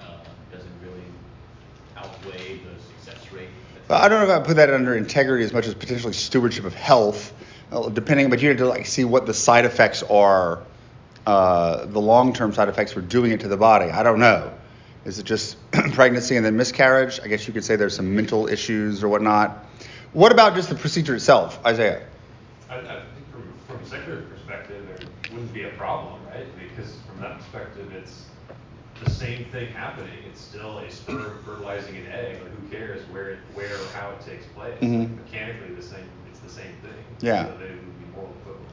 [0.00, 1.02] uh, doesn't really
[1.96, 2.74] outweigh the
[3.32, 3.48] rate.
[3.74, 6.12] that's- But I don't know if I put that under integrity as much as potentially
[6.12, 7.32] stewardship of health,
[7.70, 8.30] uh, depending.
[8.30, 10.60] But you have to like see what the side effects are,
[11.26, 13.90] uh, the long-term side effects for doing it to the body.
[13.90, 14.52] I don't know.
[15.04, 15.56] Is it just
[15.94, 17.20] pregnancy and then miscarriage?
[17.22, 19.66] I guess you could say there's some mental issues or whatnot.
[20.12, 22.06] What about just the procedure itself, Isaiah?
[22.70, 26.46] I, I think from, from a secular perspective, there wouldn't be a problem, right?
[26.58, 28.21] Because from that perspective, it's
[29.04, 30.12] the same thing happening.
[30.26, 32.40] It's still a sperm fertilizing an egg.
[32.40, 34.78] Like, who cares where, it, where or how it takes place?
[34.80, 35.00] Mhm.
[35.00, 36.08] Like, mechanically, the same.
[36.30, 37.04] It's the same thing.
[37.20, 37.46] Yeah.
[37.46, 38.68] So they would be moral equivalent.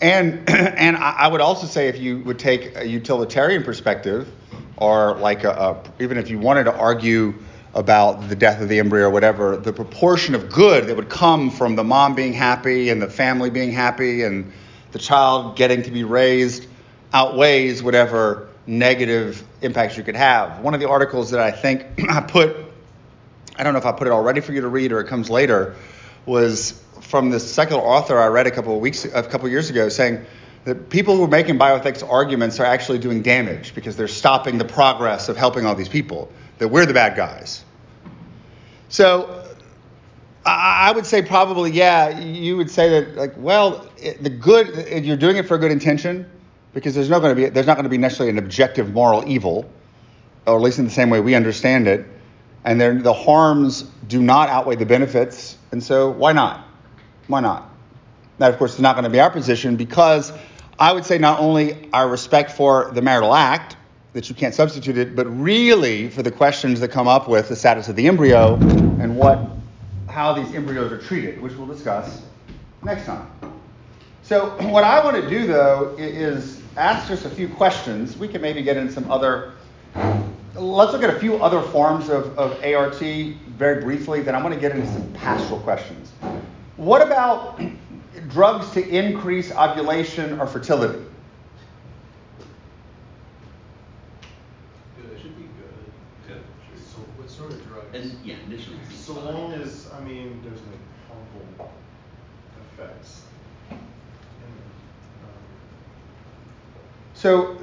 [0.00, 4.28] And and I I would also say if you would take a utilitarian perspective,
[4.76, 7.34] or like a, a, even if you wanted to argue
[7.74, 11.50] about the death of the embryo or whatever, the proportion of good that would come
[11.50, 14.52] from the mom being happy and the family being happy and
[14.92, 16.66] the child getting to be raised
[17.12, 20.60] outweighs whatever negative impacts you could have.
[20.60, 22.56] One of the articles that I think I put,
[23.56, 25.30] I don't know if I put it already for you to read or it comes
[25.30, 25.74] later,
[26.26, 29.70] was from this secular author I read a couple of weeks, a couple of years
[29.70, 30.24] ago, saying
[30.64, 34.64] that people who are making bioethics arguments are actually doing damage because they're stopping the
[34.64, 36.30] progress of helping all these people.
[36.58, 37.64] That we're the bad guys.
[38.88, 39.44] So
[40.46, 42.18] I would say probably, yeah.
[42.20, 43.86] You would say that, like, well,
[44.20, 46.30] the good, you're doing it for a good intention,
[46.74, 49.26] because there's not going to be, there's not going to be necessarily an objective moral
[49.26, 49.70] evil,
[50.46, 52.06] or at least in the same way we understand it,
[52.64, 56.66] and then the harms do not outweigh the benefits, and so why not?
[57.28, 57.70] Why not?
[58.38, 60.32] That, of course, is not going to be our position because
[60.78, 63.76] I would say not only our respect for the marital act,
[64.12, 67.56] that you can't substitute it, but really for the questions that come up with the
[67.56, 69.38] status of the embryo and what
[70.08, 72.22] how these embryos are treated, which we'll discuss
[72.84, 73.28] next time.
[74.22, 78.16] So, what I want to do though is ask just a few questions.
[78.16, 79.52] We can maybe get into some other.
[80.54, 83.02] Let's look at a few other forms of, of ART
[83.56, 86.10] very briefly, then I'm going to get into some pastoral questions.
[86.76, 87.60] What about
[88.28, 91.04] drugs to increase ovulation or fertility?
[94.96, 95.20] Good.
[95.20, 96.28] Should be good.
[96.28, 96.42] Good.
[96.76, 97.86] So what sort of drugs?
[97.94, 98.78] And yeah, initially.
[98.90, 100.72] So long as, I mean, there's no
[101.08, 101.72] harmful
[102.72, 103.22] effects.
[103.70, 105.28] And, um,
[107.24, 107.56] So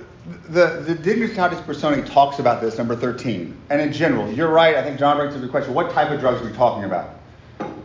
[0.50, 3.56] the, the Dignitatis Personae talks about this, number 13.
[3.70, 6.20] And in general, you're right, I think John brings up the question, what type of
[6.20, 7.12] drugs are we talking about?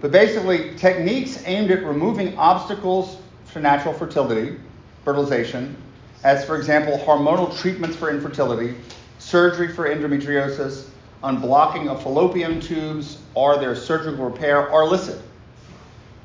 [0.01, 3.19] But basically, techniques aimed at removing obstacles
[3.53, 4.59] to natural fertility,
[5.05, 5.77] fertilization,
[6.25, 8.75] as for example, hormonal treatments for infertility,
[9.19, 10.89] surgery for endometriosis,
[11.25, 15.21] unblocking of fallopian tubes, or their surgical repair are listed.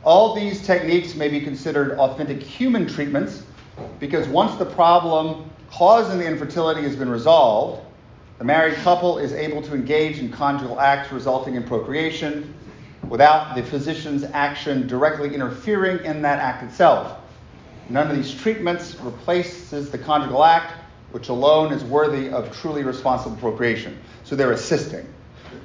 [0.06, 3.44] All these techniques may be considered authentic human treatments
[4.00, 7.86] because once the problem causing the infertility has been resolved,
[8.38, 12.54] the married couple is able to engage in conjugal acts resulting in procreation
[13.08, 17.20] without the physician's action directly interfering in that act itself.
[17.90, 20.74] None of these treatments replaces the conjugal act,
[21.12, 23.98] which alone is worthy of truly responsible procreation.
[24.24, 25.06] So they're assisting.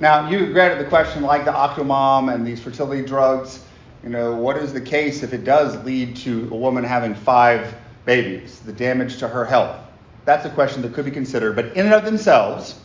[0.00, 3.64] Now, you granted the question like the Octomom and these fertility drugs,
[4.02, 7.74] you know, what is the case if it does lead to a woman having five
[8.06, 9.76] babies, the damage to her health?
[10.24, 12.80] That's a question that could be considered, but in and of themselves,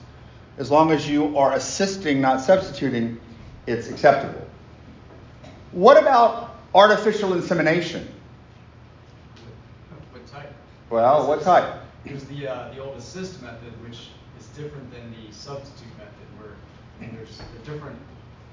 [0.58, 3.20] as long as you are assisting, not substituting,
[3.68, 4.46] it's acceptable.
[5.72, 8.08] What about artificial insemination?
[10.12, 10.54] What type?
[10.90, 11.82] Well, what type?
[12.06, 14.10] There's the, uh, the old assist method, which
[14.40, 17.98] is different than the substitute method, where there's a different,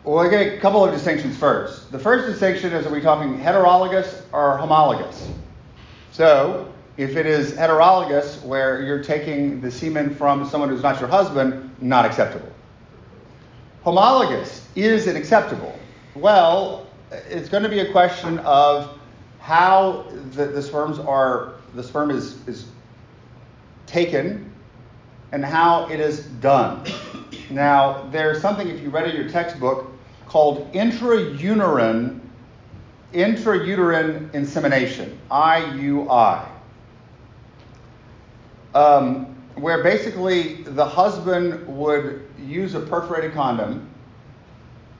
[0.04, 1.90] Well, we get a couple of distinctions first.
[1.90, 5.28] The first distinction is are we talking heterologous or homologous?
[6.18, 6.66] So,
[6.96, 11.70] if it is heterologous, where you're taking the semen from someone who's not your husband,
[11.80, 12.50] not acceptable.
[13.84, 15.78] Homologous, is it acceptable?
[16.16, 18.98] Well, it's going to be a question of
[19.38, 22.66] how the, the sperms are, the sperm is, is
[23.86, 24.52] taken
[25.30, 26.84] and how it is done.
[27.48, 29.86] Now, there's something, if you read in your textbook,
[30.26, 32.27] called intrauterine,
[33.12, 36.48] intrauterine insemination, IUI,
[38.74, 43.88] um, where basically the husband would use a perforated condom,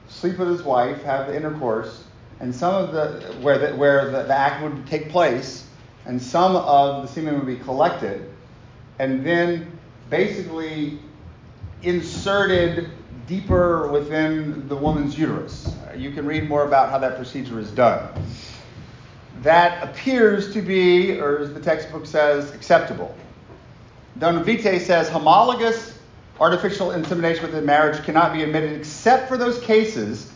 [0.07, 2.03] sleep with his wife, have the intercourse,
[2.39, 5.67] and some of the where the, where the, the act would take place,
[6.05, 8.29] and some of the semen would be collected,
[8.97, 9.71] and then
[10.09, 10.99] basically
[11.83, 12.89] inserted
[13.29, 15.67] deeper within the woman's uterus.
[15.67, 18.09] Uh, You can read more about how that procedure is done.
[19.43, 23.15] That appears to be, or as the textbook says, acceptable.
[24.17, 25.97] Donum Vitae says homologous
[26.39, 30.31] artificial insemination within marriage cannot be admitted except for those cases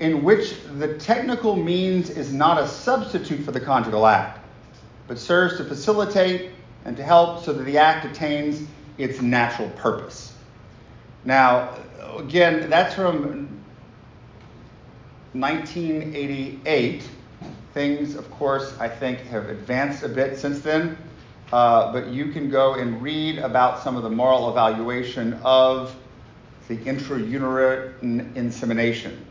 [0.00, 4.40] in which the technical means is not a substitute for the conjugal act,
[5.08, 6.50] but serves to facilitate
[6.84, 8.68] and to help so that the act attains
[8.98, 10.32] its natural purpose.
[11.24, 11.70] Now,
[12.18, 13.48] again, that's from
[15.32, 17.08] 1988.
[17.72, 20.96] Things, of course, I think have advanced a bit since then,
[21.52, 25.94] uh, but you can go and read about some of the moral evaluation of
[26.68, 29.24] the intrauterine insemination.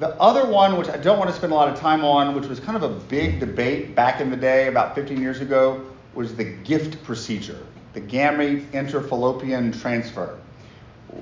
[0.00, 2.46] The other one, which I don't want to spend a lot of time on, which
[2.46, 6.34] was kind of a big debate back in the day, about 15 years ago, was
[6.34, 7.58] the gift procedure,
[7.92, 10.38] the gamete intrafallopian transfer,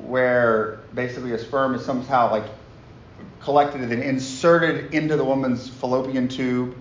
[0.06, 2.44] where basically a sperm is somehow like
[3.40, 6.76] collected and then inserted into the woman's fallopian tube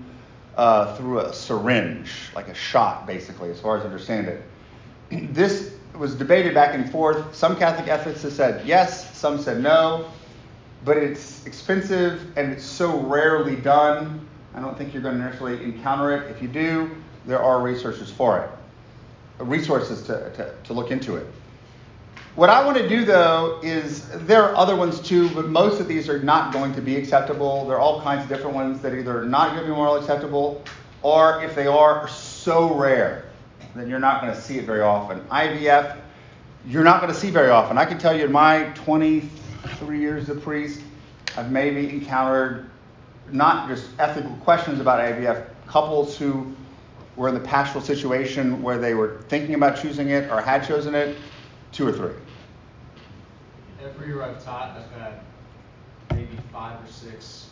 [0.55, 4.43] uh, through a syringe, like a shot, basically, as far as I understand it.
[5.33, 7.35] This was debated back and forth.
[7.35, 10.09] Some Catholic ethicists said yes, some said no,
[10.83, 14.27] but it's expensive and it's so rarely done.
[14.53, 16.29] I don't think you're going to necessarily encounter it.
[16.31, 16.95] If you do,
[17.25, 21.27] there are resources for it, resources to, to, to look into it.
[22.37, 25.87] What I want to do though is there are other ones too, but most of
[25.87, 27.65] these are not going to be acceptable.
[27.65, 30.01] There are all kinds of different ones that either are not going to be morally
[30.01, 30.63] acceptable,
[31.01, 33.25] or if they are, are so rare
[33.73, 35.19] then you're not going to see it very often.
[35.31, 35.97] IVF,
[36.67, 37.75] you're not going to see very often.
[37.75, 40.81] I can tell you in my 23 years as a priest,
[41.37, 42.69] I've maybe encountered
[43.31, 46.55] not just ethical questions about IVF, couples who
[47.15, 50.93] were in the pastoral situation where they were thinking about choosing it or had chosen
[50.93, 51.17] it,
[51.71, 52.13] two or three.
[53.95, 55.13] Every year I've taught, I've had
[56.11, 57.49] maybe five or six,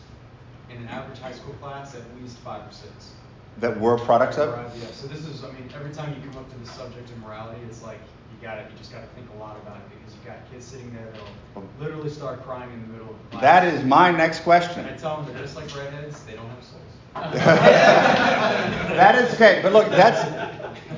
[0.69, 3.13] in an average high school class, at least five or six.
[3.59, 4.49] That were products of?
[4.49, 4.87] Yeah.
[4.91, 7.61] So this is, I mean, every time you come up to the subject of morality,
[7.69, 7.99] it's like
[8.31, 10.51] you got to you just got to think a lot about it because you got
[10.51, 13.41] kids sitting there that'll literally start crying in the middle of the class.
[13.41, 14.79] That is my next question.
[14.81, 16.81] And I tell them they're just like redheads; they don't have souls.
[17.33, 20.21] that is okay, but look, that's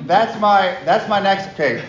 [0.08, 1.84] that's my that's my next okay.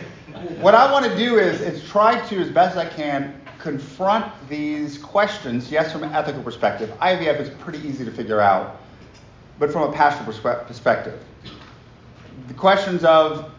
[0.61, 4.97] What I want to do is is try to, as best I can, confront these
[4.97, 5.71] questions.
[5.71, 8.81] Yes, from an ethical perspective, IVF is pretty easy to figure out,
[9.59, 10.27] but from a pastoral
[10.65, 11.21] perspective,
[12.47, 13.51] the questions of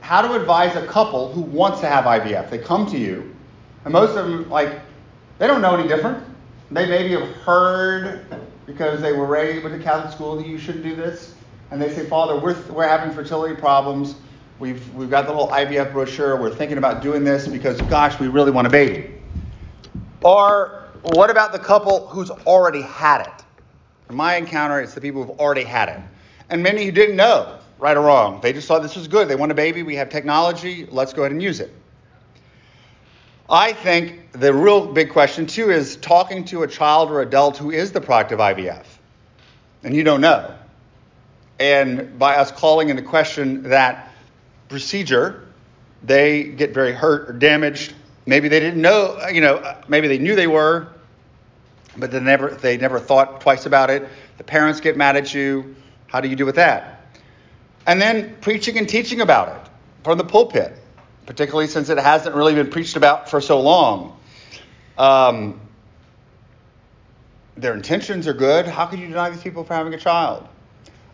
[0.00, 2.50] how to advise a couple who wants to have IVF.
[2.50, 3.34] They come to you,
[3.84, 4.80] and most of them like
[5.38, 6.24] they don't know any different.
[6.70, 8.26] They maybe have heard
[8.66, 11.34] because they were raised with a Catholic school that you shouldn't do this.
[11.70, 14.16] And they say, Father, we're, we're having fertility problems.
[14.58, 16.40] We've, we've got the little IVF brochure.
[16.40, 19.14] We're thinking about doing this because, gosh, we really want a baby.
[20.22, 23.44] Or what about the couple who's already had it?
[24.08, 26.00] In my encounter, it's the people who've already had it.
[26.50, 28.40] And many who didn't know, right or wrong.
[28.40, 29.28] They just thought this was good.
[29.28, 29.82] They want a baby.
[29.82, 30.86] We have technology.
[30.86, 31.72] Let's go ahead and use it.
[33.50, 37.70] I think the real big question, too, is talking to a child or adult who
[37.70, 38.84] is the product of IVF,
[39.82, 40.54] and you don't know.
[41.58, 44.13] And by us calling into question that
[44.74, 45.46] procedure,
[46.02, 47.94] they get very hurt or damaged.
[48.26, 50.88] Maybe they didn't know, you know, maybe they knew they were,
[51.96, 54.08] but they never, they never thought twice about it.
[54.38, 55.76] The parents get mad at you.
[56.08, 57.06] How do you do with that?
[57.86, 59.70] And then preaching and teaching about it
[60.02, 60.78] from the pulpit
[61.26, 64.18] particularly since it hasn't really been preached about for so long.
[64.98, 65.60] Um,
[67.56, 68.66] their intentions are good.
[68.66, 70.46] How could you deny these people from having a child?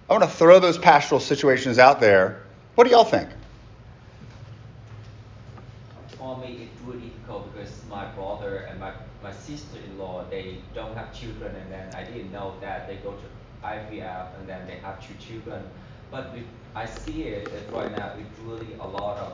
[0.08, 2.42] I want to throw those pastoral situations out there.
[2.74, 3.28] What do y'all think?
[6.18, 8.92] For me, it's really difficult because my brother and my,
[9.22, 13.66] my sister-in-law, they don't have children, and then I didn't know that they go to
[13.80, 15.62] IVF, and then they have two children.
[16.10, 16.34] But
[16.74, 19.32] I see it right now, it's really a lot of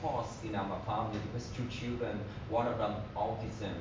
[0.00, 3.74] course in our family because two children, one of them autism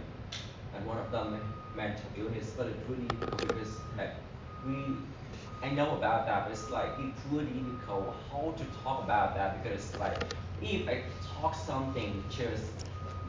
[0.76, 1.40] and one of them
[1.76, 4.16] mental illness, but it's really because like
[4.66, 4.98] we
[5.62, 9.64] I know about that, but it's like it's really difficult how to talk about that
[9.64, 10.20] because like
[10.62, 11.04] if I
[11.36, 12.64] talk something just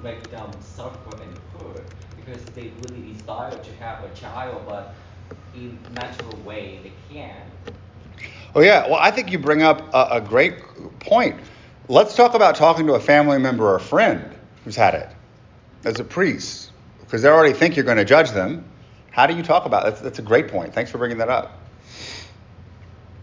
[0.03, 1.85] make them suffer and hurt
[2.17, 4.95] because they really desire to have a child but
[5.95, 7.37] natural way they can.
[8.55, 10.55] Oh yeah, well I think you bring up a, a great
[11.01, 11.41] point
[11.87, 14.35] Let's talk about talking to a family member or a friend
[14.65, 15.09] who's had it
[15.85, 18.65] as a priest, because they already think you're going to judge them.
[19.11, 19.91] How do you talk about it?
[19.91, 20.73] That's, that's a great point.
[20.73, 21.61] Thanks for bringing that up.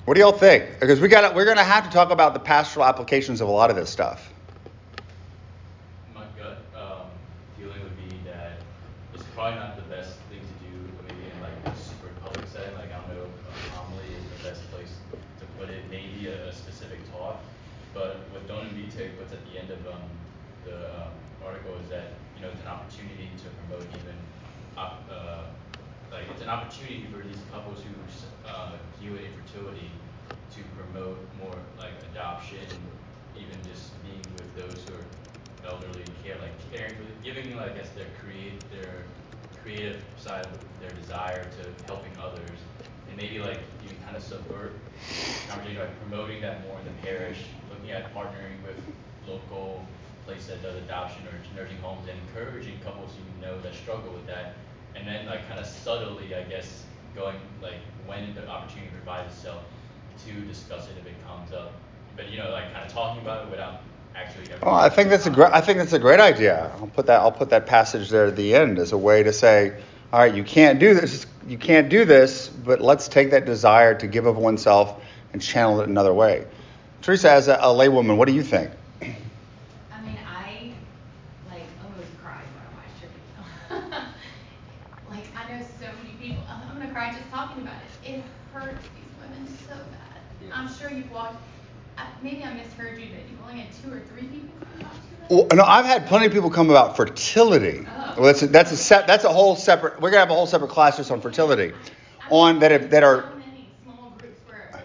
[0.05, 0.79] What do y'all think?
[0.79, 3.51] Because we got we're going to have to talk about the pastoral applications of a
[3.51, 4.31] lot of this stuff.
[6.13, 7.07] My gut um,
[7.57, 8.61] feeling would be that
[9.15, 10.77] it's probably not the best thing to do,
[11.07, 12.75] maybe in like a super public setting.
[12.75, 14.93] Like I don't know if a homily is the best place
[15.39, 15.89] to put it.
[15.89, 17.41] Maybe a, a specific talk
[17.93, 20.01] but what Donum Vitae puts at the end of um,
[20.65, 21.11] the um,
[21.45, 24.15] article is that you know it's an opportunity to promote even
[24.77, 25.43] op, uh,
[26.29, 27.91] it's an opportunity for these couples who
[28.47, 29.89] uh, with infertility
[30.53, 32.67] to promote more like adoption,
[33.35, 37.71] even just being with those who are elderly and care, like caring for, giving like
[37.71, 39.05] I guess their create their
[39.63, 40.51] creative side of
[40.81, 42.59] their desire to helping others,
[43.07, 44.73] and maybe like you kind of subvert
[45.49, 48.77] conversation by promoting that more in the parish looking at partnering with
[49.27, 49.85] local
[50.25, 54.25] places that does adoption or nursing homes and encouraging couples you know that struggle with
[54.27, 54.55] that.
[54.95, 56.83] And then like kind of subtly, I guess,
[57.15, 59.63] going like when the opportunity provides itself
[60.25, 61.73] to discuss it if it comes up.
[62.15, 63.81] But you know, like kind of talking about it without
[64.15, 64.45] actually.
[64.63, 65.51] Oh, I think that's a great.
[65.51, 66.71] I think that's a great idea.
[66.79, 67.21] I'll put that.
[67.21, 69.81] I'll put that passage there at the end as a way to say,
[70.13, 71.25] all right, you can't do this.
[71.47, 75.01] You can't do this, but let's take that desire to give of oneself
[75.33, 76.45] and channel it another way.
[77.01, 78.69] Teresa, as a, a laywoman, what do you think?
[79.01, 79.05] I
[80.01, 80.73] mean, I
[81.49, 84.05] like almost cried when I watched your video.
[85.09, 86.43] like I know so many people.
[86.47, 88.09] I'm gonna cry just talking about it.
[88.09, 88.23] It
[88.53, 90.21] hurts these women so bad.
[90.45, 90.50] Yeah.
[90.61, 91.37] I'm sure you've watched.
[91.97, 94.91] uh, maybe I misheard you that you've only had two or three people come talk
[94.93, 95.37] to you.
[95.37, 97.87] Well, no, I've had plenty of people come about fertility.
[97.87, 98.13] Oh.
[98.17, 99.99] Well, that's a, that's a set, that's a whole separate.
[99.99, 101.73] We're gonna have a whole separate class just on fertility,
[102.29, 103.21] on that that are.
[103.31, 104.83] So many small groups where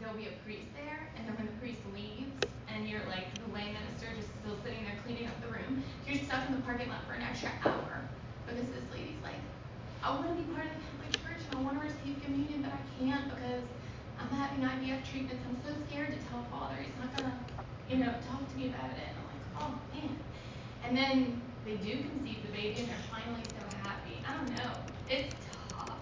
[0.00, 2.32] there'll be a priest there, and then when the priest leaves,
[2.72, 6.22] and you're like the lay minister just still sitting there cleaning up the room, you're
[6.24, 8.00] stuck in the parking lot for an extra hour
[8.46, 9.36] because this lady's like,
[10.02, 12.62] I want to be part of the Catholic Church and I want to receive communion,
[12.64, 13.66] but I can't because
[14.22, 15.44] I'm having IVF treatments.
[15.48, 16.76] I'm so scared to tell Father.
[16.80, 17.38] He's not gonna,
[17.90, 19.02] you know, talk to me about it.
[19.08, 20.16] And I'm like, oh man.
[20.84, 24.12] And then they do conceive the baby, and they're finally so happy.
[24.26, 24.70] I don't know.
[25.10, 25.34] It's
[25.70, 25.92] tough.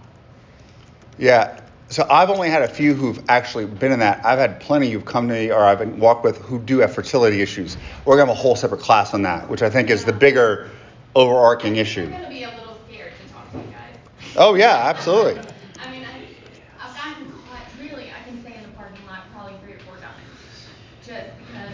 [1.17, 1.61] Yeah.
[1.89, 4.25] So I've only had a few who've actually been in that.
[4.25, 6.93] I've had plenty who've come to me or I've been walked with who do have
[6.93, 7.77] fertility issues.
[8.03, 10.69] We're gonna have a whole separate class on that, which I think is the bigger
[11.15, 12.03] overarching issue.
[12.03, 14.35] I'm gonna be a little scared to talk to you guys.
[14.35, 15.39] Oh yeah, absolutely.
[15.79, 16.27] I mean, I,
[16.85, 19.95] I've gotten caught, really, I can say in the parking lot probably three or four
[19.95, 20.27] times.
[21.05, 21.71] Just because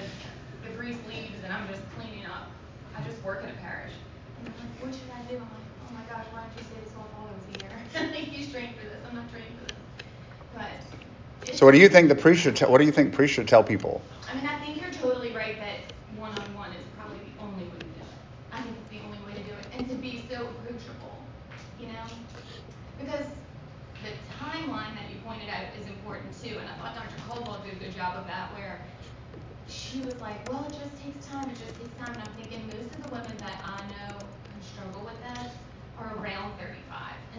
[0.63, 2.51] the priest leaves and I'm just cleaning up.
[2.95, 3.93] I just work at a parish.
[4.37, 5.41] And they're like, what should I do?
[5.41, 7.73] I'm like, oh my gosh, why didn't you say this while Father was here?
[8.29, 9.77] He's trained for this, I'm not trained for this.
[10.53, 10.69] But.
[11.43, 12.59] it's- So what do you think the priest should?
[12.59, 14.01] What do you think priests should tell people?
[14.29, 15.79] I mean, I think you're totally right that
[16.19, 18.11] one-on-one is probably the only way to do it.
[18.51, 21.23] I think it's the only way to do it, and to be so approachable,
[21.79, 22.03] you know?
[22.99, 23.23] Because
[24.03, 24.11] the
[24.43, 27.15] timeline that you pointed out is important too, and I thought Dr.
[27.31, 28.83] Caldwell did a good job of that, where
[29.71, 32.59] she was like, well, it just takes time, it just takes time, and I'm thinking
[32.67, 35.55] most of the women that I know who struggle with that
[35.95, 36.75] are around 35,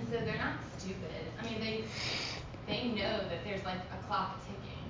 [0.00, 1.28] and so they're not stupid.
[1.36, 1.84] I mean, they
[2.66, 4.84] they know that there's like a clock ticking,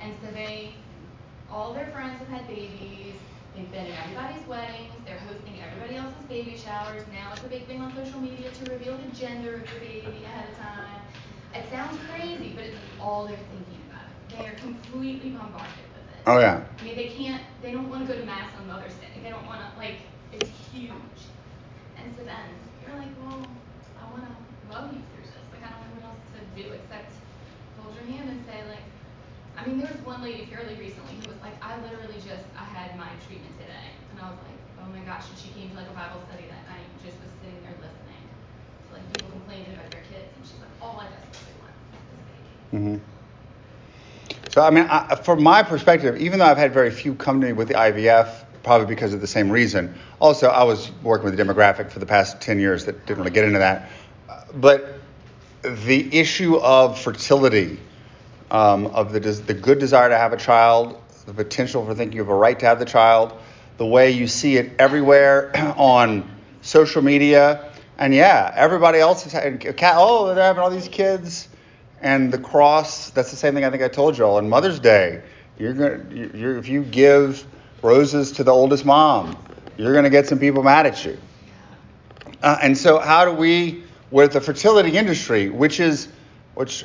[0.00, 0.74] and so they
[1.50, 3.14] all their friends have had babies.
[3.54, 4.92] They've been at everybody's weddings.
[5.04, 7.02] They're hosting everybody else's baby showers.
[7.12, 10.22] Now it's a big thing on social media to reveal the gender of the baby
[10.24, 11.00] ahead of time.
[11.54, 14.06] It sounds crazy, but it's all they're thinking about.
[14.30, 16.22] They are completely bombarded with it.
[16.26, 16.62] Oh yeah.
[16.78, 17.42] I mean, they can't.
[17.62, 19.08] They don't want to go to mass on Mother's Day.
[19.22, 20.06] They don't want to like.
[20.32, 20.92] It's huge.
[21.96, 22.46] And so then
[22.86, 23.42] you're like, well,
[23.98, 24.32] I want to
[24.70, 25.34] love you through this.
[25.50, 27.10] Like I don't know what else to do except
[27.88, 28.84] hold your hand and say like.
[29.56, 32.62] I mean, there was one lady fairly recently who was like, I literally just, I
[32.62, 33.90] had my treatment today.
[34.12, 35.24] And I was like, oh my gosh.
[35.30, 37.74] And she came to like a Bible study that night and just was sitting there
[37.82, 38.22] listening
[38.86, 40.30] to like people complaining about their kids.
[40.36, 42.54] And she's like, all I desperately want is this baby.
[42.70, 42.96] hmm
[44.46, 47.48] So I mean, I, from my perspective, even though I've had very few come to
[47.48, 49.98] me with the IVF, probably because of the same reason.
[50.20, 53.32] Also, I was working with the demographic for the past ten years that didn't really
[53.34, 53.90] get into that.
[54.54, 54.97] But
[55.62, 57.78] the issue of fertility,
[58.50, 62.22] um, of the the good desire to have a child, the potential for thinking you
[62.22, 63.32] have a right to have the child,
[63.76, 66.28] the way you see it everywhere on
[66.62, 71.48] social media, and yeah, everybody else is having, oh, they're having all these kids
[72.00, 74.78] and the cross that's the same thing i think i told you all on mother's
[74.78, 75.22] day.
[75.58, 77.44] You're to you're, if you give
[77.82, 79.36] roses to the oldest mom
[79.76, 81.16] you're going to get some people mad at you.
[82.42, 86.08] Uh, and so how do we with the fertility industry which is
[86.54, 86.84] which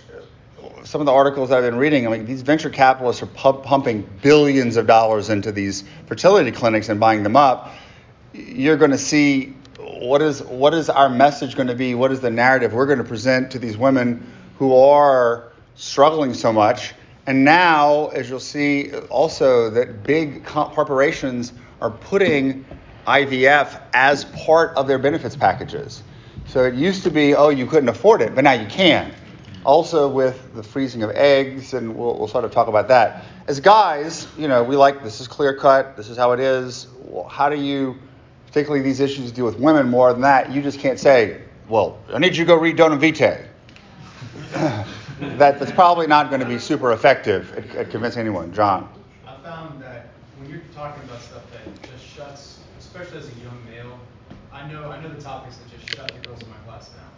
[0.84, 4.08] some of the articles i've been reading i mean these venture capitalists are pump, pumping
[4.22, 7.74] billions of dollars into these fertility clinics and buying them up
[8.34, 12.20] you're going to see what is what is our message going to be what is
[12.20, 14.26] the narrative we're going to present to these women
[14.58, 16.94] who are struggling so much.
[17.26, 22.66] And now, as you'll see, also that big corporations are putting
[23.08, 26.04] IVF as part of their benefits packages.
[26.54, 29.12] So it used to be, oh, you couldn't afford it, but now you can.
[29.66, 33.26] Also, with the freezing of eggs, and we'll, we'll sort of talk about that.
[33.48, 36.86] As guys, you know, we like this is clear cut, this is how it is.
[37.06, 37.98] Well, how do you,
[38.46, 40.52] particularly these issues deal with women more than that?
[40.52, 43.48] You just can't say, well, I need you to go read Donum Vitae
[44.52, 48.54] that, that's probably not going to be super effective at, at convincing anyone.
[48.54, 48.88] John.
[49.26, 53.58] I found that when you're talking about stuff that just shuts, especially as a young
[53.68, 54.00] male,
[54.52, 57.12] I know I know the topics that shut the girls in my class down.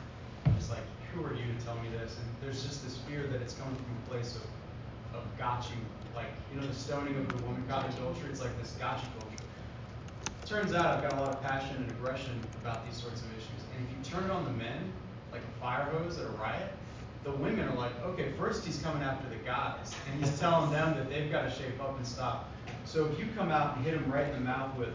[0.46, 2.18] I'm just like, who are you to tell me this?
[2.18, 5.72] And there's just this fear that it's coming from a place of, of gotcha,
[6.14, 8.28] like you know the stoning of the woman cottage culture.
[8.30, 9.44] It's like this gotcha culture.
[10.46, 13.64] Turns out I've got a lot of passion and aggression about these sorts of issues.
[13.76, 14.92] And if you turn it on the men,
[15.32, 16.72] like a fire hose at a riot,
[17.24, 20.96] the women are like, okay, first he's coming after the guys, and he's telling them
[20.96, 22.52] that they've got to shape up and stop.
[22.84, 24.94] So if you come out and hit him right in the mouth with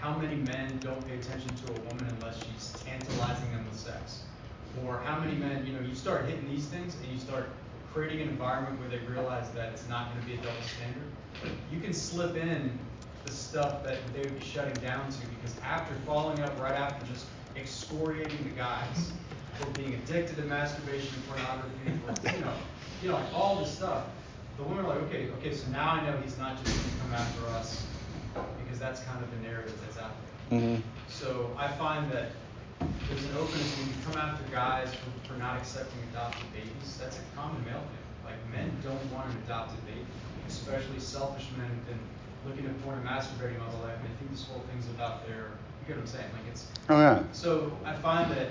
[0.00, 4.22] how many men don't pay attention to a woman unless she's tantalizing them with sex,
[4.84, 7.48] or how many men, you know, you start hitting these things and you start
[7.92, 11.56] creating an environment where they realize that it's not going to be a double standard,
[11.72, 12.78] you can slip in
[13.24, 17.04] the stuff that they would be shutting down to because after following up right after
[17.06, 17.26] just
[17.56, 19.12] excoriating the guys
[19.58, 22.52] for being addicted to masturbation and pornography, for, you know,
[23.02, 24.04] you know, all this stuff.
[24.58, 27.00] the women are like, okay, okay, so now I know he's not just going to
[27.02, 27.84] come after us
[28.62, 29.78] because that's kind of the narrative
[30.50, 30.78] that's out there.
[30.78, 30.82] Mhm.
[31.08, 32.30] So I find that
[33.08, 36.98] there's an openness when you come after guys for, for not accepting adopted babies.
[37.00, 38.04] That's a common male thing.
[38.24, 40.04] Like men don't want an adopted baby,
[40.48, 42.00] especially selfish men who've been
[42.46, 45.26] looking at porn and masturbating all their life, and they think this whole thing's about
[45.26, 45.50] their.
[45.80, 46.30] You get what I'm saying?
[46.32, 46.66] Like it's.
[46.88, 47.22] Oh yeah.
[47.32, 48.48] So I find that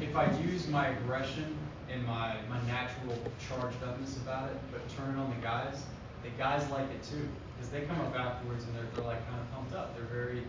[0.00, 1.56] if I use my aggression
[1.92, 3.16] and my my natural
[3.48, 5.84] charged upness about it, but turn it on the guys,
[6.22, 9.40] the guys like it too, because they come up afterwards and they're, they're like kind
[9.40, 9.94] of pumped up.
[9.96, 10.42] They're very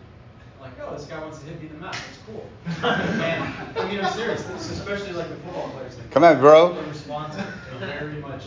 [0.61, 1.93] like, oh, this guy wants to hit me in the mouth.
[1.93, 2.49] That's cool.
[2.83, 3.43] and
[3.77, 4.43] I mean, I'm serious.
[4.45, 5.97] This, especially like the football players.
[5.97, 6.73] Like, Come on, bro.
[6.73, 7.47] They respond to it.
[7.79, 8.43] They very much.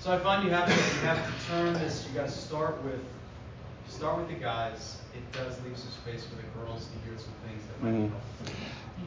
[0.00, 2.06] So I find you have to you have to turn this.
[2.08, 3.00] You got to start with
[3.88, 5.00] start with the guys.
[5.14, 8.10] It does leave some space for the girls to hear some things that might Mhm.
[8.10, 8.20] helpful.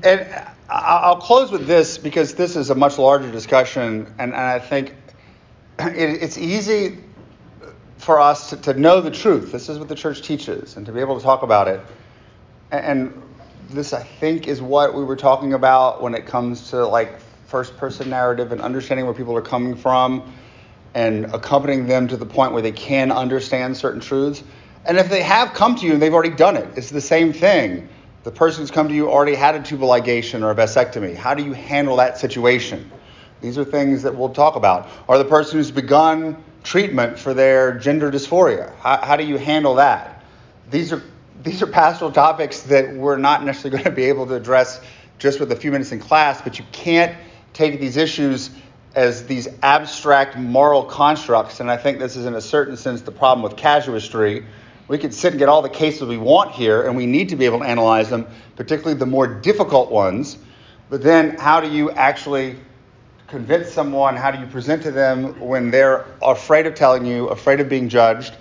[0.03, 4.35] And I- I'll close with this because this is a much larger discussion, and, and
[4.35, 4.93] I think
[5.79, 6.99] it, it's easy
[7.97, 9.51] for us to, to know the truth.
[9.51, 11.81] This is what the church teaches, and to be able to talk about it.
[12.71, 13.21] And,
[13.69, 17.77] this, I think, is what we were talking about when it comes to like first
[17.77, 20.33] person narrative and understanding where people are coming from
[20.95, 24.43] and accompanying them to the point where they can understand certain truths.
[24.85, 27.31] And if they have come to you and they've already done it, it's the same
[27.31, 27.87] thing.
[28.23, 31.15] The person who's come to you already had a tubal ligation or a vasectomy.
[31.15, 32.91] How do you handle that situation?
[33.41, 34.89] These are things that we'll talk about.
[35.07, 38.75] Or the person who's begun treatment for their gender dysphoria.
[38.77, 40.23] How, how do you handle that?
[40.69, 41.01] These are
[41.41, 44.81] these are pastoral topics that we're not necessarily going to be able to address
[45.17, 47.15] just with a few minutes in class, but you can't
[47.53, 48.49] take these issues
[48.95, 51.59] as these abstract moral constructs.
[51.59, 54.45] And I think this is, in a certain sense, the problem with casuistry.
[54.87, 57.35] We could sit and get all the cases we want here, and we need to
[57.35, 60.37] be able to analyze them, particularly the more difficult ones.
[60.89, 62.55] But then, how do you actually
[63.27, 64.15] convince someone?
[64.15, 67.87] How do you present to them when they're afraid of telling you, afraid of being
[67.87, 68.35] judged,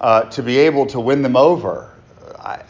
[0.00, 1.95] uh, to be able to win them over?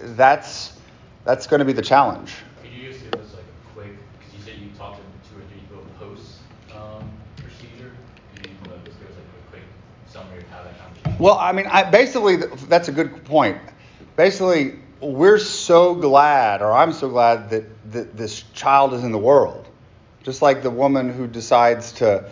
[0.00, 0.78] That's
[1.24, 2.34] that's going to be the challenge.
[2.62, 5.40] Could you just give us like a quick, because you said you talked to two
[5.40, 6.38] or three people post
[6.74, 7.92] um, procedure.
[8.36, 9.62] Could you uh, just give us like a quick
[10.06, 11.16] summary of how that conversation?
[11.18, 12.36] Well, I mean, I, basically,
[12.68, 13.58] that's a good point.
[14.14, 19.18] Basically, we're so glad, or I'm so glad that, that this child is in the
[19.18, 19.68] world.
[20.22, 22.28] Just like the woman who decides to,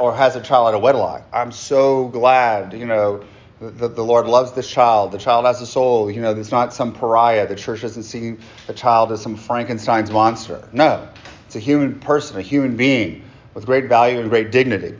[0.00, 1.22] or has a child out of wedlock.
[1.32, 3.24] I'm so glad, you know,
[3.70, 5.12] that the Lord loves this child.
[5.12, 6.10] The child has a soul.
[6.10, 7.46] You know, it's not some pariah.
[7.46, 8.36] The church doesn't see
[8.66, 10.68] the child as some Frankenstein's monster.
[10.72, 11.08] No,
[11.46, 13.22] it's a human person, a human being
[13.54, 14.96] with great value and great dignity.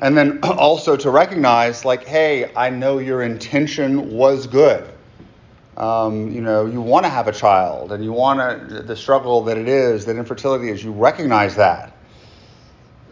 [0.00, 4.88] And then also to recognize, like, hey, I know your intention was good.
[5.76, 9.42] Um, you know, you want to have a child and you want to, the struggle
[9.44, 11.96] that it is, that infertility is, you recognize that.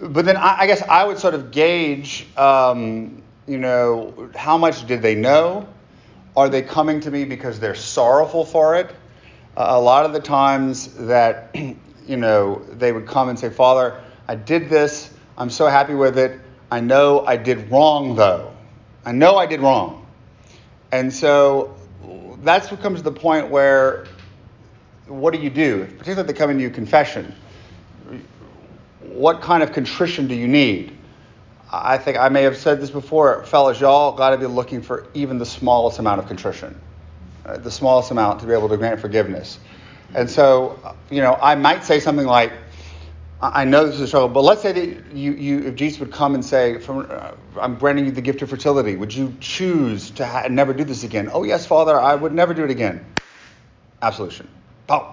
[0.01, 3.20] But then I, I guess I would sort of gauge, um,
[3.51, 5.67] you know, how much did they know?
[6.37, 8.95] Are they coming to me because they're sorrowful for it?
[9.57, 11.53] Uh, a lot of the times that,
[12.07, 15.13] you know, they would come and say, Father, I did this.
[15.37, 16.39] I'm so happy with it.
[16.71, 18.55] I know I did wrong, though.
[19.05, 20.07] I know I did wrong.
[20.93, 21.75] And so
[22.45, 24.07] that's what comes to the point where
[25.09, 25.87] what do you do?
[25.99, 27.35] Particularly if they come into confession.
[29.01, 30.97] What kind of contrition do you need?
[31.73, 35.07] I think I may have said this before, fellas, y'all got to be looking for
[35.15, 36.79] even the smallest amount of contrition,
[37.47, 39.59] uh, the smallest amount to be able to grant forgiveness.
[40.15, 42.53] And so, you know, I might say something like,
[43.41, 46.13] I know this is a struggle, but let's say that you, you if Jesus would
[46.13, 50.11] come and say, From, uh, I'm granting you the gift of fertility, would you choose
[50.13, 51.31] to ha- never do this again?
[51.33, 53.05] Oh, yes, Father, I would never do it again.
[54.03, 54.49] Absolution.
[54.89, 55.05] Boom.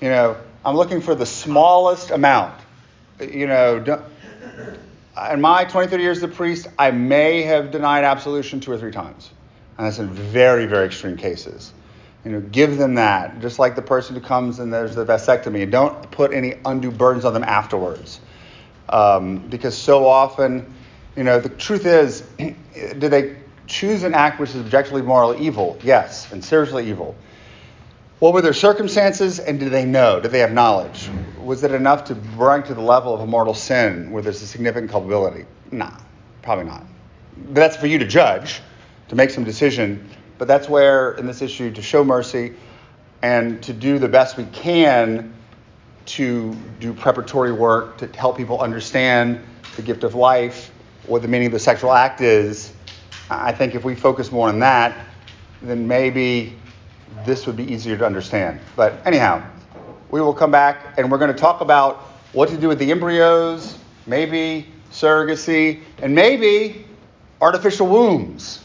[0.00, 2.60] You know, I'm looking for the smallest amount.
[3.20, 4.02] You know, don't,
[5.32, 8.78] in my 20, 30 years as a priest, I may have denied absolution two or
[8.78, 9.30] three times.
[9.76, 11.72] And that's in very, very extreme cases.
[12.24, 15.70] You know, give them that, just like the person who comes and there's the vasectomy.
[15.70, 18.20] Don't put any undue burdens on them afterwards.
[18.88, 20.74] Um, because so often,
[21.16, 25.78] you know, the truth is, do they choose an act which is objectively morally evil?
[25.82, 27.14] Yes, and seriously evil.
[28.20, 30.20] What were their circumstances, and did they know?
[30.20, 31.08] Did they have knowledge?
[31.42, 34.46] Was it enough to bring to the level of a mortal sin where there's a
[34.46, 35.46] significant culpability?
[35.72, 35.96] Nah,
[36.42, 36.84] probably not.
[37.48, 38.60] That's for you to judge,
[39.08, 40.06] to make some decision.
[40.36, 42.52] But that's where, in this issue, to show mercy
[43.22, 45.34] and to do the best we can
[46.04, 49.40] to do preparatory work to help people understand
[49.76, 50.70] the gift of life,
[51.06, 52.74] what the meaning of the sexual act is.
[53.30, 55.06] I think if we focus more on that,
[55.62, 56.54] then maybe
[57.24, 58.60] this would be easier to understand.
[58.76, 59.42] But anyhow,
[60.10, 61.96] we will come back and we're going to talk about
[62.32, 66.84] what to do with the embryos, maybe surrogacy, and maybe
[67.40, 68.62] artificial wombs,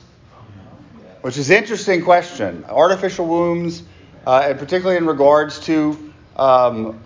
[1.21, 2.65] which is an interesting question.
[2.67, 3.83] Artificial wombs,
[4.25, 6.99] uh, and particularly in regards to um,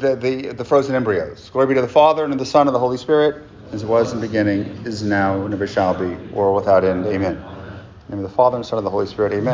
[0.00, 1.50] the, the, the frozen embryos.
[1.50, 3.88] Glory be to the Father, and to the Son, and the Holy Spirit, as it
[3.88, 7.06] was in the beginning, is now, and ever shall be, world without end.
[7.06, 7.34] Amen.
[7.34, 7.40] In
[8.10, 9.32] the name of the Father, and the Son, and the Holy Spirit.
[9.32, 9.44] Amen.